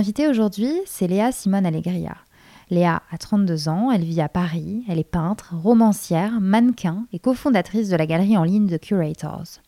invitée 0.00 0.28
aujourd'hui, 0.28 0.72
c'est 0.86 1.06
Léa 1.06 1.30
Simone 1.30 1.66
Allegria. 1.66 2.16
Léa 2.70 3.02
a 3.10 3.18
32 3.18 3.68
ans, 3.68 3.92
elle 3.92 4.02
vit 4.02 4.22
à 4.22 4.30
Paris, 4.30 4.82
elle 4.88 4.98
est 4.98 5.04
peintre, 5.04 5.54
romancière, 5.54 6.40
mannequin 6.40 7.04
et 7.12 7.18
cofondatrice 7.18 7.90
de 7.90 7.96
la 7.96 8.06
galerie 8.06 8.38
en 8.38 8.44
ligne 8.44 8.66
The 8.66 8.80
Curators. 8.80 9.60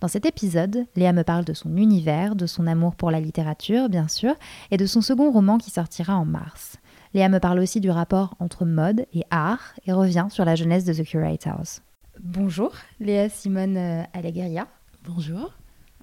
Dans 0.00 0.06
cet 0.06 0.24
épisode, 0.24 0.86
Léa 0.94 1.12
me 1.12 1.24
parle 1.24 1.44
de 1.44 1.52
son 1.52 1.76
univers, 1.76 2.36
de 2.36 2.46
son 2.46 2.68
amour 2.68 2.94
pour 2.94 3.10
la 3.10 3.18
littérature, 3.18 3.88
bien 3.88 4.06
sûr, 4.06 4.36
et 4.70 4.76
de 4.76 4.86
son 4.86 5.00
second 5.00 5.32
roman 5.32 5.58
qui 5.58 5.72
sortira 5.72 6.16
en 6.16 6.26
mars. 6.26 6.76
Léa 7.12 7.28
me 7.28 7.40
parle 7.40 7.58
aussi 7.58 7.80
du 7.80 7.90
rapport 7.90 8.36
entre 8.38 8.64
mode 8.64 9.06
et 9.12 9.24
art 9.32 9.74
et 9.84 9.92
revient 9.92 10.28
sur 10.30 10.44
la 10.44 10.54
jeunesse 10.54 10.84
de 10.84 10.92
The 10.92 11.02
Curators. 11.02 11.80
Bonjour, 12.20 12.70
Léa 13.00 13.28
Simone 13.28 13.76
euh, 13.76 14.02
Allegria. 14.12 14.68
Bonjour. 15.04 15.52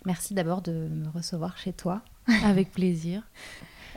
Merci 0.05 0.33
d'abord 0.33 0.61
de 0.61 0.89
me 0.89 1.07
recevoir 1.09 1.57
chez 1.57 1.71
toi. 1.71 2.01
Avec 2.43 2.71
plaisir. 2.71 3.23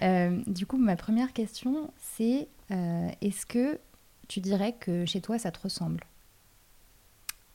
Euh, 0.03 0.41
du 0.47 0.67
coup, 0.67 0.79
ma 0.79 0.97
première 0.97 1.33
question, 1.33 1.91
c'est 1.97 2.49
euh, 2.71 3.09
est-ce 3.21 3.47
que 3.47 3.79
tu 4.29 4.41
dirais 4.41 4.75
que 4.79 5.05
chez 5.07 5.21
toi, 5.21 5.39
ça 5.39 5.51
te 5.51 5.61
ressemble? 5.61 6.05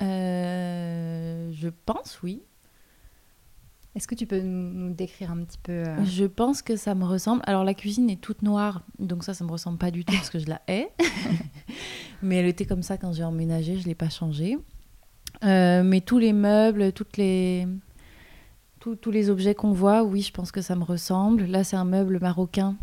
Euh, 0.02 1.52
Je 1.53 1.69
pense, 1.86 2.22
oui. 2.22 2.42
Est-ce 3.95 4.08
que 4.08 4.14
tu 4.14 4.28
peux 4.28 4.39
nous 4.39 4.94
décrire 4.94 5.31
un 5.31 5.44
petit 5.44 5.58
peu 5.58 5.84
Je 6.06 6.25
pense 6.25 6.61
que 6.61 6.75
ça 6.75 6.94
me 6.94 7.03
ressemble. 7.03 7.41
Alors, 7.47 7.64
la 7.64 7.73
cuisine 7.73 8.12
est 8.12 8.22
toute 8.22 8.44
noire, 8.44 8.84
donc 9.00 9.23
ça, 9.23 9.34
ça 9.34 9.44
me 9.44 9.52
ressemble 9.52 9.80
pas 9.80 9.89
du 9.89 10.06
tout 10.06 10.14
parce 10.14 10.30
que 10.30 10.38
je 10.38 10.45
la 10.45 10.62
hais. 10.67 10.91
mais 12.22 12.36
elle 12.36 12.45
était 12.45 12.66
comme 12.66 12.84
ça 12.84 12.97
quand 12.97 13.12
j'ai 13.12 13.23
emménagé, 13.23 13.80
je 13.80 13.88
l'ai 13.88 13.95
pas 13.95 14.09
changée. 14.09 14.59
Mais 15.41 16.02
tous 16.02 16.19
les 16.19 16.34
meubles, 16.34 16.94
toutes 16.94 17.17
les... 17.17 17.67
tous, 18.80 19.11
les 19.11 19.30
objets 19.30 19.56
qu'on 19.56 19.72
voit, 19.72 20.03
oui, 20.03 20.22
je 20.22 20.31
pense 20.31 20.52
que 20.52 20.61
ça 20.61 20.75
me 20.75 20.83
ressemble. 20.83 21.45
Là, 21.45 21.64
c'est 21.64 21.75
un 21.75 21.86
meuble 21.86 22.20
marocain 22.20 22.75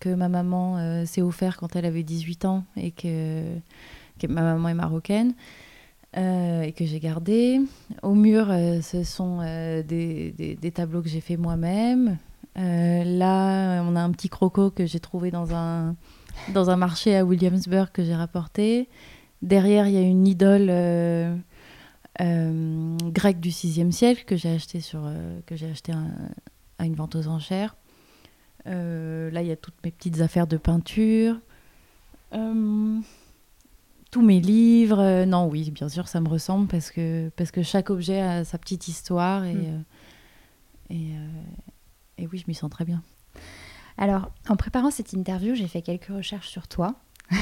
que 0.00 0.12
ma 0.14 0.28
maman 0.28 0.78
euh, 0.78 1.04
s'est 1.04 1.22
offert 1.22 1.56
quand 1.56 1.76
elle 1.76 1.84
avait 1.86 2.02
18 2.02 2.44
ans 2.44 2.64
et 2.76 2.90
que, 2.90 3.44
ma 4.28 4.42
maman 4.42 4.68
est 4.68 4.74
marocaine. 4.74 5.34
euh, 6.16 6.62
et 6.62 6.72
que 6.72 6.84
j'ai 6.84 7.00
gardé. 7.00 7.60
Au 8.02 8.14
mur, 8.14 8.48
euh, 8.50 8.80
ce 8.82 9.02
sont 9.04 9.38
des, 9.86 10.32
des- 10.60 10.70
tableaux 10.72 11.00
que 11.02 11.08
j'ai 11.08 11.20
fait 11.22 11.36
moi-même. 11.36 12.18
Là, 12.56 13.82
on 13.88 13.96
a 13.96 14.00
un 14.00 14.10
petit 14.10 14.28
croco 14.28 14.70
que 14.70 14.84
j'ai 14.86 15.00
trouvé 15.00 15.30
dans 15.30 15.54
un, 15.54 15.94
dans 16.52 16.68
un 16.70 16.76
marché 16.76 17.16
à 17.16 17.24
Williamsburg 17.24 17.88
que 17.92 18.04
j'ai 18.04 18.14
rapporté. 18.14 18.88
Derrière, 19.40 19.86
il 19.86 19.94
y 19.94 19.96
a 19.96 20.02
une 20.02 20.26
idole 20.26 20.70
euh, 22.20 22.96
grecque 23.10 23.40
du 23.40 23.50
6e 23.50 23.90
siècle 23.90 24.24
que 24.26 24.36
j'ai 24.36 24.50
acheté 24.50 24.80
sur 24.80 25.00
euh, 25.04 25.40
que 25.46 25.56
j'ai 25.56 25.70
acheté 25.70 25.92
à, 25.92 25.98
à 26.78 26.84
une 26.86 26.94
vente 26.94 27.14
aux 27.16 27.26
enchères. 27.28 27.76
Euh, 28.66 29.30
là, 29.30 29.42
il 29.42 29.48
y 29.48 29.52
a 29.52 29.56
toutes 29.56 29.74
mes 29.84 29.90
petites 29.90 30.20
affaires 30.20 30.46
de 30.46 30.56
peinture. 30.56 31.40
Tous 34.10 34.20
mes 34.22 34.40
livres. 34.40 35.24
non, 35.24 35.46
oui, 35.48 35.70
bien 35.70 35.88
sûr, 35.88 36.06
ça 36.06 36.20
me 36.20 36.28
ressemble 36.28 36.68
parce 36.68 36.90
que, 36.90 37.30
parce 37.30 37.50
que 37.50 37.62
chaque 37.62 37.88
objet 37.88 38.20
a 38.20 38.44
sa 38.44 38.58
petite 38.58 38.86
histoire 38.88 39.44
et, 39.44 39.54
Mm. 39.54 39.84
euh, 40.90 40.90
et, 42.18 42.22
et 42.22 42.26
oui, 42.26 42.38
je 42.38 42.44
m'y 42.46 42.54
sens 42.54 42.70
très 42.70 42.84
bien. 42.84 43.02
Alors, 43.96 44.30
en 44.48 44.56
préparant 44.56 44.90
cette 44.90 45.12
interview, 45.14 45.54
j'ai 45.54 45.66
fait 45.68 45.80
quelques 45.82 46.06
recherches 46.08 46.48
sur 46.48 46.68
toi. 46.68 46.94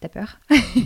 T'as 0.00 0.08
peur? 0.08 0.38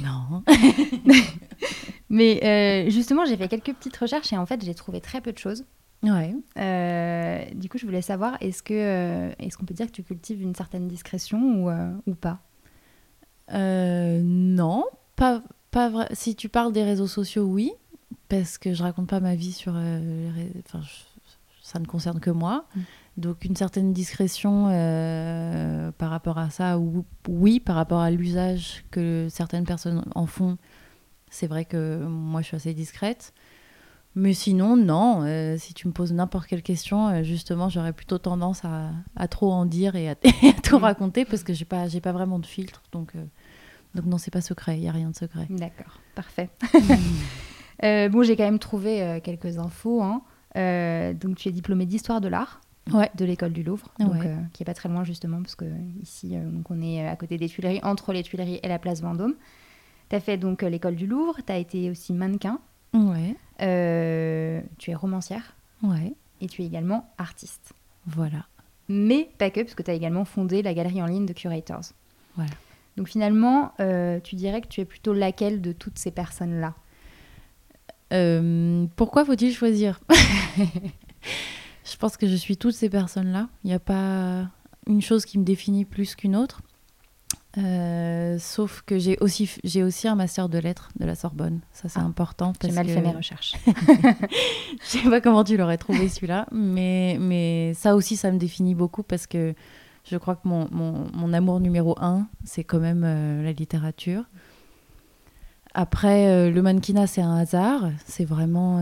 Non. 0.02 0.42
Mais 2.10 2.40
euh, 2.44 2.90
justement, 2.90 3.24
j'ai 3.26 3.36
fait 3.36 3.48
quelques 3.48 3.74
petites 3.74 3.96
recherches 3.96 4.32
et 4.32 4.36
en 4.38 4.46
fait, 4.46 4.64
j'ai 4.64 4.74
trouvé 4.74 5.00
très 5.00 5.20
peu 5.20 5.32
de 5.32 5.38
choses. 5.38 5.64
Ouais. 6.02 6.34
Euh, 6.58 7.44
du 7.54 7.68
coup, 7.68 7.76
je 7.78 7.84
voulais 7.84 8.02
savoir, 8.02 8.36
est-ce 8.40 8.62
que 8.62 8.72
euh, 8.74 9.32
est-ce 9.40 9.56
qu'on 9.58 9.66
peut 9.66 9.74
dire 9.74 9.86
que 9.86 9.92
tu 9.92 10.02
cultives 10.04 10.40
une 10.40 10.54
certaine 10.54 10.86
discrétion 10.88 11.38
ou, 11.66 11.70
ou 12.06 12.14
pas? 12.14 12.40
Non, 13.52 14.84
pas, 15.16 15.42
pas 15.70 15.88
vrai. 15.88 16.08
Si 16.12 16.34
tu 16.36 16.48
parles 16.48 16.72
des 16.72 16.84
réseaux 16.84 17.06
sociaux, 17.06 17.44
oui, 17.44 17.72
parce 18.28 18.58
que 18.58 18.74
je 18.74 18.82
raconte 18.82 19.08
pas 19.08 19.20
ma 19.20 19.34
vie 19.34 19.52
sur 19.52 19.72
les 19.72 20.50
Enfin, 20.66 20.80
je- 20.82 21.04
ça 21.62 21.78
ne 21.78 21.86
concerne 21.86 22.20
que 22.20 22.30
moi. 22.30 22.64
Mm. 22.74 22.80
Donc 23.18 23.44
une 23.44 23.56
certaine 23.56 23.92
discrétion 23.92 24.68
euh, 24.70 25.90
par 25.98 26.10
rapport 26.10 26.38
à 26.38 26.50
ça, 26.50 26.78
ou- 26.78 27.04
oui, 27.28 27.58
par 27.60 27.74
rapport 27.76 28.00
à 28.00 28.10
l'usage 28.10 28.84
que 28.90 29.26
certaines 29.28 29.64
personnes 29.64 30.04
en 30.14 30.26
font, 30.26 30.56
c'est 31.30 31.48
vrai 31.48 31.64
que 31.64 32.04
moi 32.06 32.40
je 32.42 32.46
suis 32.46 32.56
assez 32.56 32.74
discrète. 32.74 33.34
Mais 34.14 34.32
sinon, 34.32 34.76
non. 34.76 35.22
euh, 35.24 35.56
si 35.58 35.74
tu 35.74 35.86
me 35.86 35.92
poses 35.92 36.12
n'importe 36.12 36.46
quelle 36.48 36.62
question, 36.62 37.08
euh, 37.08 37.22
justement, 37.22 37.68
j'aurais 37.68 37.92
plutôt 37.92 38.18
tendance 38.18 38.64
à, 38.64 38.90
à 39.16 39.28
trop 39.28 39.52
en 39.52 39.64
dire 39.66 39.94
et 39.96 40.08
à, 40.08 40.14
et 40.42 40.48
à 40.48 40.60
tout 40.60 40.78
Mm. 40.78 40.82
raconter 40.82 41.24
parce 41.24 41.42
que 41.42 41.52
j'ai 41.52 41.64
pas, 41.66 41.88
j'ai 41.88 42.00
pas 42.00 42.12
vraiment 42.12 42.38
de 42.38 42.46
filtre. 42.46 42.82
Donc, 42.92 43.12
donc 43.94 44.06
non, 44.06 44.16
c'est 44.18 44.30
pas 44.32 44.40
secret. 44.40 44.78
Il 44.78 44.84
y 44.84 44.88
a 44.88 44.92
rien 44.92 45.10
de 45.10 45.16
secret. 45.16 45.46
D'accord, 45.50 46.00
parfait. 46.14 46.50
Euh, 47.84 48.08
bon, 48.08 48.24
j'ai 48.24 48.34
quand 48.36 48.42
même 48.42 48.58
trouvé 48.58 49.20
quelques 49.22 49.56
infos. 49.58 50.02
hein. 50.02 50.22
Donc, 51.14 51.36
tu 51.36 51.48
es 51.48 51.52
diplômée 51.52 51.86
d'histoire 51.86 52.20
de 52.20 52.26
l'art 52.26 52.60
Ouais. 52.92 53.10
de 53.16 53.24
l'école 53.24 53.52
du 53.52 53.62
Louvre, 53.62 53.88
donc, 53.98 54.12
Ouais. 54.14 54.26
euh, 54.26 54.36
qui 54.52 54.62
est 54.62 54.66
pas 54.66 54.74
très 54.74 54.88
loin 54.88 55.04
justement, 55.04 55.42
parce 55.42 55.54
que 55.54 55.64
ici, 56.02 56.30
euh, 56.36 56.42
donc 56.48 56.70
on 56.70 56.80
est 56.82 57.06
à 57.06 57.16
côté 57.16 57.36
des 57.38 57.48
Tuileries, 57.48 57.80
entre 57.82 58.12
les 58.12 58.22
Tuileries 58.22 58.60
et 58.62 58.68
la 58.68 58.78
place 58.78 59.00
Vendôme. 59.02 59.34
Tu 60.10 60.16
as 60.16 60.20
fait 60.20 60.36
donc 60.38 60.62
euh, 60.62 60.68
l'école 60.68 60.96
du 60.96 61.06
Louvre, 61.06 61.36
tu 61.46 61.52
as 61.52 61.58
été 61.58 61.90
aussi 61.90 62.12
mannequin, 62.12 62.58
Ouais. 62.94 63.36
euh, 63.60 64.60
tu 64.78 64.90
es 64.90 64.94
romancière 64.94 65.54
Ouais. 65.82 66.12
et 66.40 66.46
tu 66.46 66.62
es 66.62 66.66
également 66.66 67.10
artiste. 67.18 67.72
Voilà. 68.06 68.46
Mais 68.88 69.28
pas 69.38 69.50
que, 69.50 69.60
parce 69.60 69.74
que 69.74 69.82
tu 69.82 69.90
as 69.90 69.94
également 69.94 70.24
fondé 70.24 70.62
la 70.62 70.72
galerie 70.72 71.02
en 71.02 71.06
ligne 71.06 71.26
de 71.26 71.32
Curators. 71.34 71.92
Voilà. 72.36 72.50
Donc 72.96 73.08
finalement, 73.08 73.72
tu 74.24 74.34
dirais 74.34 74.60
que 74.62 74.66
tu 74.68 74.80
es 74.80 74.84
plutôt 74.86 75.12
laquelle 75.12 75.60
de 75.60 75.72
toutes 75.72 75.98
ces 75.98 76.10
personnes-là? 76.10 76.74
Pourquoi 78.96 79.24
faut-il 79.26 79.52
choisir? 79.54 80.00
Je 81.90 81.96
pense 81.96 82.16
que 82.16 82.26
je 82.26 82.34
suis 82.36 82.56
toutes 82.56 82.74
ces 82.74 82.88
personnes-là. 82.90 83.48
Il 83.64 83.68
n'y 83.68 83.74
a 83.74 83.78
pas 83.78 84.48
une 84.86 85.02
chose 85.02 85.24
qui 85.24 85.38
me 85.38 85.44
définit 85.44 85.84
plus 85.84 86.14
qu'une 86.14 86.36
autre. 86.36 86.60
Euh, 87.56 88.38
sauf 88.38 88.82
que 88.86 88.98
j'ai 88.98 89.16
aussi, 89.20 89.50
j'ai 89.64 89.82
aussi 89.82 90.06
un 90.06 90.14
master 90.14 90.48
de 90.48 90.58
lettres 90.58 90.90
de 91.00 91.06
la 91.06 91.14
Sorbonne. 91.14 91.60
Ça, 91.72 91.88
c'est 91.88 91.98
Ah, 91.98 92.04
important. 92.04 92.52
J'ai 92.62 92.70
mal 92.72 92.86
que- 92.86 92.92
fait 92.92 93.00
mes 93.00 93.10
recherches. 93.16 93.54
Je 93.66 94.86
sais 94.86 95.10
pas 95.10 95.20
comment 95.20 95.44
tu 95.44 95.56
l'aurais 95.56 95.78
trouvé 95.78 96.08
celui-là, 96.08 96.46
mais, 96.52 97.16
mais 97.20 97.72
ça 97.74 97.96
aussi, 97.96 98.16
ça 98.16 98.30
me 98.30 98.38
définit 98.38 98.74
beaucoup 98.74 99.02
parce 99.02 99.26
que 99.26 99.54
je 100.04 100.16
crois 100.16 100.36
que 100.36 100.46
mon, 100.46 100.68
mon, 100.70 101.06
mon 101.14 101.32
amour 101.32 101.58
numéro 101.60 101.96
un, 102.00 102.28
c'est 102.44 102.64
quand 102.64 102.78
même 102.80 103.02
euh, 103.04 103.42
la 103.42 103.52
littérature. 103.52 104.24
Après, 105.74 106.28
euh, 106.28 106.50
le 106.50 106.62
mannequinat, 106.62 107.06
c'est 107.06 107.22
un 107.22 107.36
hasard. 107.36 107.90
C'est 108.06 108.24
vraiment. 108.24 108.78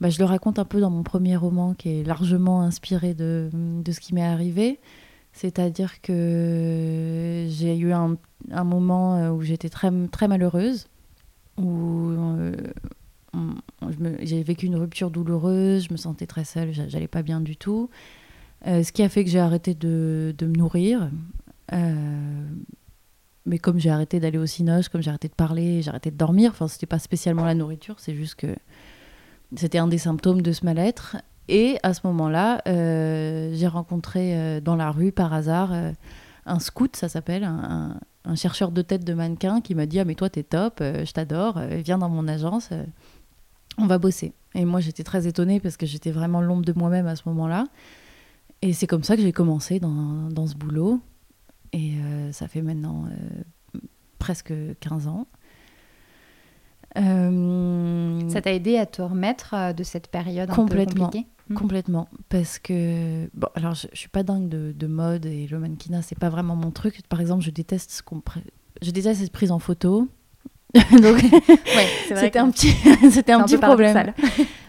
Bah, 0.00 0.10
je 0.10 0.18
le 0.18 0.24
raconte 0.24 0.58
un 0.58 0.64
peu 0.64 0.80
dans 0.80 0.90
mon 0.90 1.02
premier 1.02 1.36
roman 1.36 1.74
qui 1.74 1.88
est 2.00 2.04
largement 2.04 2.62
inspiré 2.62 3.14
de, 3.14 3.50
de 3.52 3.92
ce 3.92 4.00
qui 4.00 4.14
m'est 4.14 4.22
arrivé. 4.24 4.78
C'est-à-dire 5.32 6.00
que 6.00 7.46
j'ai 7.48 7.76
eu 7.76 7.92
un, 7.92 8.16
un 8.50 8.64
moment 8.64 9.16
euh, 9.16 9.30
où 9.30 9.42
j'étais 9.42 9.68
très, 9.68 9.90
très 10.10 10.26
malheureuse, 10.26 10.88
où 11.56 12.10
euh, 12.10 12.52
j'ai 14.20 14.42
vécu 14.42 14.66
une 14.66 14.76
rupture 14.76 15.10
douloureuse, 15.10 15.84
je 15.86 15.92
me 15.92 15.96
sentais 15.96 16.26
très 16.26 16.44
seule, 16.44 16.72
j'a- 16.72 16.88
j'allais 16.88 17.08
pas 17.08 17.22
bien 17.22 17.40
du 17.40 17.56
tout. 17.56 17.90
Euh, 18.66 18.82
ce 18.82 18.90
qui 18.90 19.02
a 19.02 19.08
fait 19.08 19.22
que 19.24 19.30
j'ai 19.30 19.38
arrêté 19.38 19.74
de, 19.74 20.34
de 20.36 20.46
me 20.46 20.54
nourrir. 20.56 21.10
Mais 23.46 23.58
comme 23.58 23.78
j'ai 23.78 23.90
arrêté 23.90 24.20
d'aller 24.20 24.36
au 24.38 24.46
cinoche, 24.46 24.88
comme 24.88 25.00
j'ai 25.02 25.08
arrêté 25.08 25.28
de 25.28 25.34
parler, 25.34 25.80
j'ai 25.80 25.88
arrêté 25.88 26.10
de 26.10 26.16
dormir, 26.16 26.50
enfin, 26.50 26.68
c'était 26.68 26.86
pas 26.86 26.98
spécialement 26.98 27.44
la 27.44 27.54
nourriture, 27.54 27.94
c'est 27.98 28.14
juste 28.14 28.34
que 28.34 28.54
c'était 29.56 29.78
un 29.78 29.88
des 29.88 29.98
symptômes 29.98 30.42
de 30.42 30.52
ce 30.52 30.64
mal-être. 30.64 31.16
Et 31.48 31.78
à 31.82 31.94
ce 31.94 32.00
moment-là, 32.04 32.60
euh, 32.68 33.50
j'ai 33.54 33.66
rencontré 33.66 34.36
euh, 34.36 34.60
dans 34.60 34.76
la 34.76 34.90
rue 34.90 35.12
par 35.12 35.32
hasard 35.32 35.72
euh, 35.72 35.92
un 36.44 36.58
scout, 36.60 36.94
ça 36.96 37.08
s'appelle, 37.08 37.44
un, 37.44 37.98
chercheur 38.34 38.70
de 38.70 38.82
tête 38.82 39.04
de 39.04 39.14
mannequin 39.14 39.62
qui 39.62 39.74
m'a 39.74 39.86
dit 39.86 39.98
Ah, 40.00 40.04
mais 40.04 40.14
toi, 40.14 40.28
t'es 40.28 40.42
top, 40.42 40.80
je 40.80 41.10
t'adore, 41.12 41.60
viens 41.60 41.96
dans 41.96 42.10
mon 42.10 42.28
agence, 42.28 42.70
on 43.78 43.86
va 43.86 43.98
bosser. 43.98 44.34
Et 44.54 44.66
moi, 44.66 44.80
j'étais 44.80 45.02
très 45.02 45.26
étonnée 45.26 45.60
parce 45.60 45.78
que 45.78 45.86
j'étais 45.86 46.10
vraiment 46.10 46.42
l'ombre 46.42 46.64
de 46.64 46.72
moi-même 46.74 47.06
à 47.06 47.16
ce 47.16 47.22
moment-là. 47.26 47.66
Et 48.60 48.74
c'est 48.74 48.86
comme 48.86 49.02
ça 49.02 49.16
que 49.16 49.22
j'ai 49.22 49.32
commencé 49.32 49.78
dans, 49.78 50.28
dans 50.30 50.46
ce 50.46 50.56
boulot. 50.56 51.00
Et 51.72 51.94
ça 52.32 52.48
fait 52.48 52.62
maintenant 52.62 53.06
presque 54.18 54.52
15 54.80 55.08
ans. 55.08 55.26
Euh, 56.98 58.28
Ça 58.28 58.40
t'a 58.40 58.52
aidé 58.52 58.76
à 58.76 58.86
te 58.86 59.02
remettre 59.02 59.54
euh, 59.54 59.72
de 59.72 59.82
cette 59.82 60.08
période 60.08 60.50
un 60.50 60.54
Complètement. 60.54 60.94
peu 60.94 61.00
compliquée? 61.18 61.26
Mm. 61.48 61.54
Complètement. 61.54 62.08
Parce 62.28 62.58
que, 62.58 63.28
bon, 63.34 63.48
alors 63.54 63.74
je, 63.74 63.86
suis 63.94 64.08
pas 64.08 64.22
dingue 64.22 64.48
de, 64.48 64.72
de 64.76 64.86
mode 64.86 65.26
et 65.26 65.46
le 65.46 65.58
mannequinat, 65.58 66.02
c'est 66.02 66.18
pas 66.18 66.28
vraiment 66.28 66.56
mon 66.56 66.70
truc. 66.70 67.00
Par 67.08 67.20
exemple, 67.20 67.42
je 67.42 67.50
déteste 67.50 67.90
ce 67.90 68.02
qu'on 68.02 68.22
je 68.82 68.90
déteste 68.90 69.20
cette 69.20 69.32
prise 69.32 69.50
en 69.50 69.58
photo. 69.58 70.08
Donc, 70.74 71.22
Ouais, 71.22 71.86
c'était 72.14 72.38
un 72.38 72.50
petit, 72.50 72.74
c'était 73.10 73.32
un 73.32 73.42
petit 73.44 73.56
problème. 73.58 74.12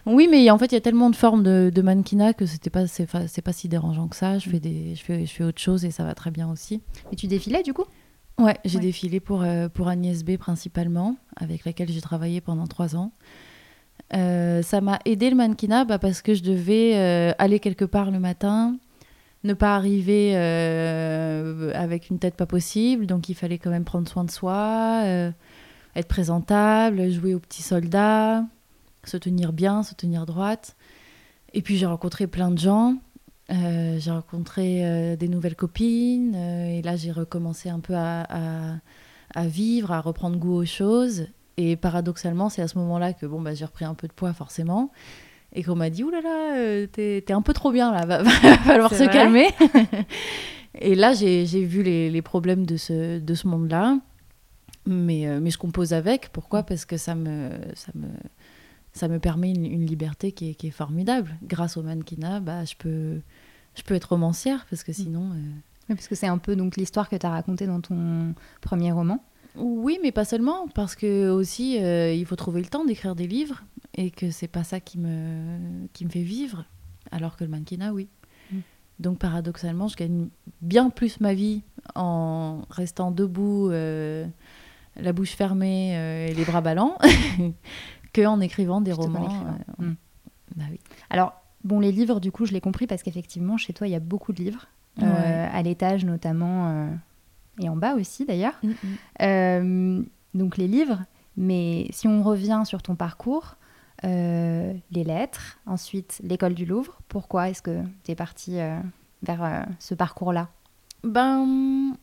Oui, 0.05 0.27
mais 0.31 0.49
en 0.49 0.57
fait, 0.57 0.67
il 0.67 0.73
y 0.73 0.77
a 0.77 0.81
tellement 0.81 1.11
de 1.11 1.15
formes 1.15 1.43
de, 1.43 1.71
de 1.73 1.81
mannequinat 1.83 2.33
que 2.33 2.47
c'était 2.47 2.71
pas, 2.71 2.87
c'est, 2.87 3.05
pas 3.05 3.53
si 3.53 3.67
dérangeant 3.67 4.07
que 4.07 4.15
ça. 4.15 4.35
Mm. 4.35 4.39
Je 4.39 4.49
fais 4.49 4.59
des, 4.59 4.95
je 4.95 5.03
fais, 5.03 5.25
je 5.25 5.31
fais 5.31 5.43
autre 5.43 5.61
chose 5.61 5.85
et 5.85 5.91
ça 5.91 6.03
va 6.03 6.15
très 6.15 6.31
bien 6.31 6.49
aussi. 6.49 6.81
Et 7.11 7.15
tu 7.15 7.27
défilais 7.27 7.61
du 7.61 7.73
coup? 7.73 7.83
Ouais, 8.39 8.57
j'ai 8.65 8.77
Ouais. 8.77 8.83
défilé 8.83 9.19
pour, 9.19 9.43
euh, 9.43 9.67
pour 9.69 9.87
Agnès 9.89 10.23
B 10.23 10.37
principalement, 10.37 11.17
avec 11.35 11.65
laquelle 11.65 11.89
j'ai 11.89 12.01
travaillé 12.01 12.41
pendant 12.41 12.67
trois 12.67 12.95
ans. 12.95 13.11
Euh, 14.13 14.61
ça 14.63 14.81
m'a 14.81 14.97
aidé 15.05 15.29
le 15.29 15.35
mannequinat 15.35 15.85
bah, 15.85 15.99
parce 15.99 16.21
que 16.21 16.33
je 16.33 16.41
devais 16.41 16.93
euh, 16.95 17.31
aller 17.37 17.59
quelque 17.59 17.85
part 17.85 18.09
le 18.11 18.19
matin, 18.19 18.77
ne 19.43 19.53
pas 19.53 19.75
arriver 19.75 20.35
avec 21.75 22.09
une 22.09 22.17
tête 22.19 22.35
pas 22.35 22.45
possible, 22.45 23.05
donc 23.05 23.29
il 23.29 23.35
fallait 23.35 23.57
quand 23.57 23.69
même 23.69 23.85
prendre 23.85 24.07
soin 24.09 24.23
de 24.23 24.31
soi, 24.31 25.03
être 25.95 26.07
présentable, 26.07 27.09
jouer 27.09 27.35
aux 27.35 27.39
petits 27.39 27.61
soldats, 27.61 28.43
se 29.05 29.17
tenir 29.17 29.53
bien, 29.53 29.83
se 29.83 29.95
tenir 29.95 30.25
droite. 30.25 30.75
Et 31.53 31.61
puis 31.61 31.77
j'ai 31.77 31.85
rencontré 31.85 32.27
plein 32.27 32.51
de 32.51 32.57
gens. 32.57 32.95
Euh, 33.51 33.97
j'ai 33.99 34.11
rencontré 34.11 34.85
euh, 34.85 35.15
des 35.15 35.27
nouvelles 35.27 35.55
copines 35.55 36.35
euh, 36.35 36.77
et 36.77 36.81
là 36.83 36.95
j'ai 36.95 37.11
recommencé 37.11 37.69
un 37.69 37.79
peu 37.79 37.95
à, 37.95 38.21
à- 38.29 38.75
à 39.33 39.47
vivre, 39.47 39.91
à 39.91 40.01
reprendre 40.01 40.37
goût 40.37 40.53
aux 40.53 40.65
choses. 40.65 41.27
Et 41.57 41.75
paradoxalement, 41.75 42.49
c'est 42.49 42.61
à 42.61 42.67
ce 42.67 42.77
moment-là 42.77 43.13
que 43.13 43.25
bon, 43.25 43.41
bah, 43.41 43.53
j'ai 43.53 43.65
repris 43.65 43.85
un 43.85 43.93
peu 43.95 44.07
de 44.07 44.13
poids 44.13 44.33
forcément 44.33 44.91
et 45.53 45.63
qu'on 45.63 45.75
m'a 45.75 45.89
dit 45.89 46.03
Ouh 46.03 46.09
là 46.11 46.21
là, 46.21 46.87
t'es 46.91 47.23
un 47.31 47.41
peu 47.41 47.53
trop 47.53 47.71
bien 47.71 47.91
là, 47.91 48.05
va, 48.05 48.21
va 48.23 48.29
falloir 48.29 48.93
se 48.93 49.03
calmer. 49.11 49.47
et 50.79 50.95
là 50.95 51.13
j'ai 51.13 51.45
j'ai 51.47 51.63
vu 51.63 51.81
les, 51.83 52.09
les 52.11 52.21
problèmes 52.21 52.65
de 52.65 52.77
ce, 52.77 53.19
de 53.19 53.33
ce 53.33 53.47
monde-là. 53.47 53.99
Mais, 54.85 55.27
mais 55.39 55.51
je 55.51 55.57
compose 55.59 55.93
avec. 55.93 56.29
Pourquoi? 56.29 56.63
Parce 56.63 56.85
que 56.85 56.97
ça 56.97 57.13
me, 57.13 57.49
ça 57.75 57.91
me, 57.93 58.07
ça 58.99 59.07
me 59.07 59.19
permet 59.19 59.49
une, 59.51 59.65
une 59.65 59.85
liberté 59.85 60.31
qui 60.31 60.51
est, 60.51 60.53
qui 60.55 60.67
est 60.67 60.71
formidable. 60.71 61.37
Grâce 61.43 61.77
au 61.77 61.83
mannequinat, 61.83 62.39
bah, 62.39 62.65
je, 62.65 62.75
peux, 62.77 63.19
je 63.75 63.83
peux 63.83 63.95
être 63.95 64.05
romancière 64.09 64.65
parce 64.69 64.83
que 64.83 64.93
sinon. 64.93 65.31
euh, 65.31 65.35
Oui, 65.89 65.95
Parce 65.95 66.07
que 66.07 66.15
c'est 66.15 66.27
un 66.27 66.37
peu 66.37 66.55
donc 66.55 66.75
l'histoire 66.77 67.09
que 67.09 67.15
tu 67.15 67.25
as 67.25 67.29
racontée 67.31 67.65
dans 67.67 67.81
ton 67.81 68.33
premier 68.61 68.91
roman. 68.91 69.23
Oui, 69.55 69.97
mais 70.03 70.11
pas 70.11 70.25
seulement, 70.25 70.67
parce 70.75 70.95
que 70.95 71.29
aussi 71.31 71.79
euh, 71.83 72.13
il 72.13 72.25
faut 72.25 72.35
trouver 72.35 72.61
le 72.61 72.67
temps 72.67 72.85
d'écrire 72.85 73.15
des 73.15 73.27
livres 73.27 73.63
et 73.95 74.11
que 74.11 74.29
c'est 74.29 74.47
pas 74.47 74.63
ça 74.63 74.79
qui 74.79 74.99
me, 74.99 75.87
qui 75.93 76.05
me 76.05 76.09
fait 76.09 76.21
vivre, 76.21 76.65
alors 77.11 77.35
que 77.35 77.43
le 77.43 77.49
mannequinat, 77.49 77.91
oui. 77.91 78.07
Mm. 78.51 78.57
Donc 78.99 79.17
paradoxalement, 79.17 79.87
je 79.87 79.95
gagne 79.95 80.27
bien 80.61 80.89
plus 80.91 81.19
ma 81.19 81.33
vie 81.33 81.63
en 81.95 82.61
restant 82.69 83.09
debout, 83.11 83.69
euh, 83.71 84.27
la 84.95 85.13
bouche 85.13 85.31
fermée 85.31 85.97
euh, 85.97 86.27
et 86.27 86.33
les 86.35 86.45
bras 86.45 86.61
ballants, 86.61 86.97
qu'en 88.13 88.39
écrivant 88.41 88.81
des 88.81 88.93
romans. 88.93 89.25
écrivant. 89.25 89.45
euh, 89.81 89.85
Mm. 89.85 89.95
bah 90.55 90.63
oui. 90.71 90.79
Alors, 91.09 91.33
bon, 91.63 91.79
les 91.79 91.91
livres, 91.91 92.19
du 92.19 92.31
coup, 92.31 92.45
je 92.45 92.53
l'ai 92.53 92.61
compris 92.61 92.87
parce 92.87 93.03
qu'effectivement, 93.03 93.57
chez 93.57 93.73
toi, 93.73 93.87
il 93.87 93.91
y 93.91 93.95
a 93.95 93.99
beaucoup 93.99 94.33
de 94.33 94.41
livres. 94.43 94.67
euh, 95.01 95.47
à 95.51 95.61
l'étage 95.61 96.03
notamment, 96.03 96.67
euh, 96.69 96.89
et 97.61 97.69
en 97.69 97.77
bas 97.77 97.93
aussi 97.95 98.25
d'ailleurs. 98.25 98.59
Mm, 98.63 98.73
mm. 99.23 100.05
Donc 100.33 100.57
les 100.57 100.67
livres, 100.67 100.99
mais 101.37 101.87
si 101.91 102.07
on 102.07 102.21
revient 102.21 102.63
sur 102.65 102.81
ton 102.81 102.95
parcours, 102.95 103.55
les 104.03 104.73
lettres, 104.91 105.59
ensuite 105.65 106.19
l'école 106.23 106.53
du 106.53 106.65
Louvre, 106.65 106.99
pourquoi 107.07 107.49
est-ce 107.49 107.61
que 107.61 107.81
tu 108.03 108.11
es 108.11 108.15
partie 108.15 108.57
vers 109.23 109.65
ce 109.79 109.93
parcours-là? 109.95 110.49
Ben, 111.03 111.95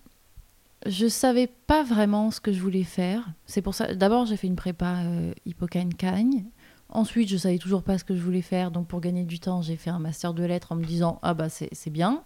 je 0.84 1.06
savais 1.08 1.46
pas 1.46 1.82
vraiment 1.82 2.31
ce 2.31 2.40
que 2.40 2.52
je 2.52 2.61
voulais 2.61 2.84
faire. 2.84 3.26
C'est 3.46 3.62
pour 3.62 3.75
ça. 3.75 3.94
D'abord, 3.94 4.26
j'ai 4.26 4.37
fait 4.37 4.46
une 4.46 4.56
prépa 4.56 4.99
euh, 5.05 5.32
Hippocane-Cagne. 5.46 6.44
Ensuite, 6.88 7.28
je 7.28 7.37
savais 7.37 7.58
toujours 7.58 7.82
pas 7.82 7.99
ce 7.99 8.05
que 8.05 8.14
je 8.14 8.23
voulais 8.23 8.43
faire. 8.43 8.70
Donc, 8.70 8.87
pour 8.87 9.00
gagner 9.00 9.25
du 9.25 9.40
temps, 9.40 9.62
j'ai 9.62 9.76
fait 9.76 9.90
un 9.90 9.99
master 9.99 10.34
de 10.34 10.44
lettres 10.44 10.73
en 10.73 10.76
me 10.76 10.84
disant 10.84 11.19
ah 11.23 11.34
bah 11.34 11.49
c'est 11.49 11.90
bien. 11.90 12.23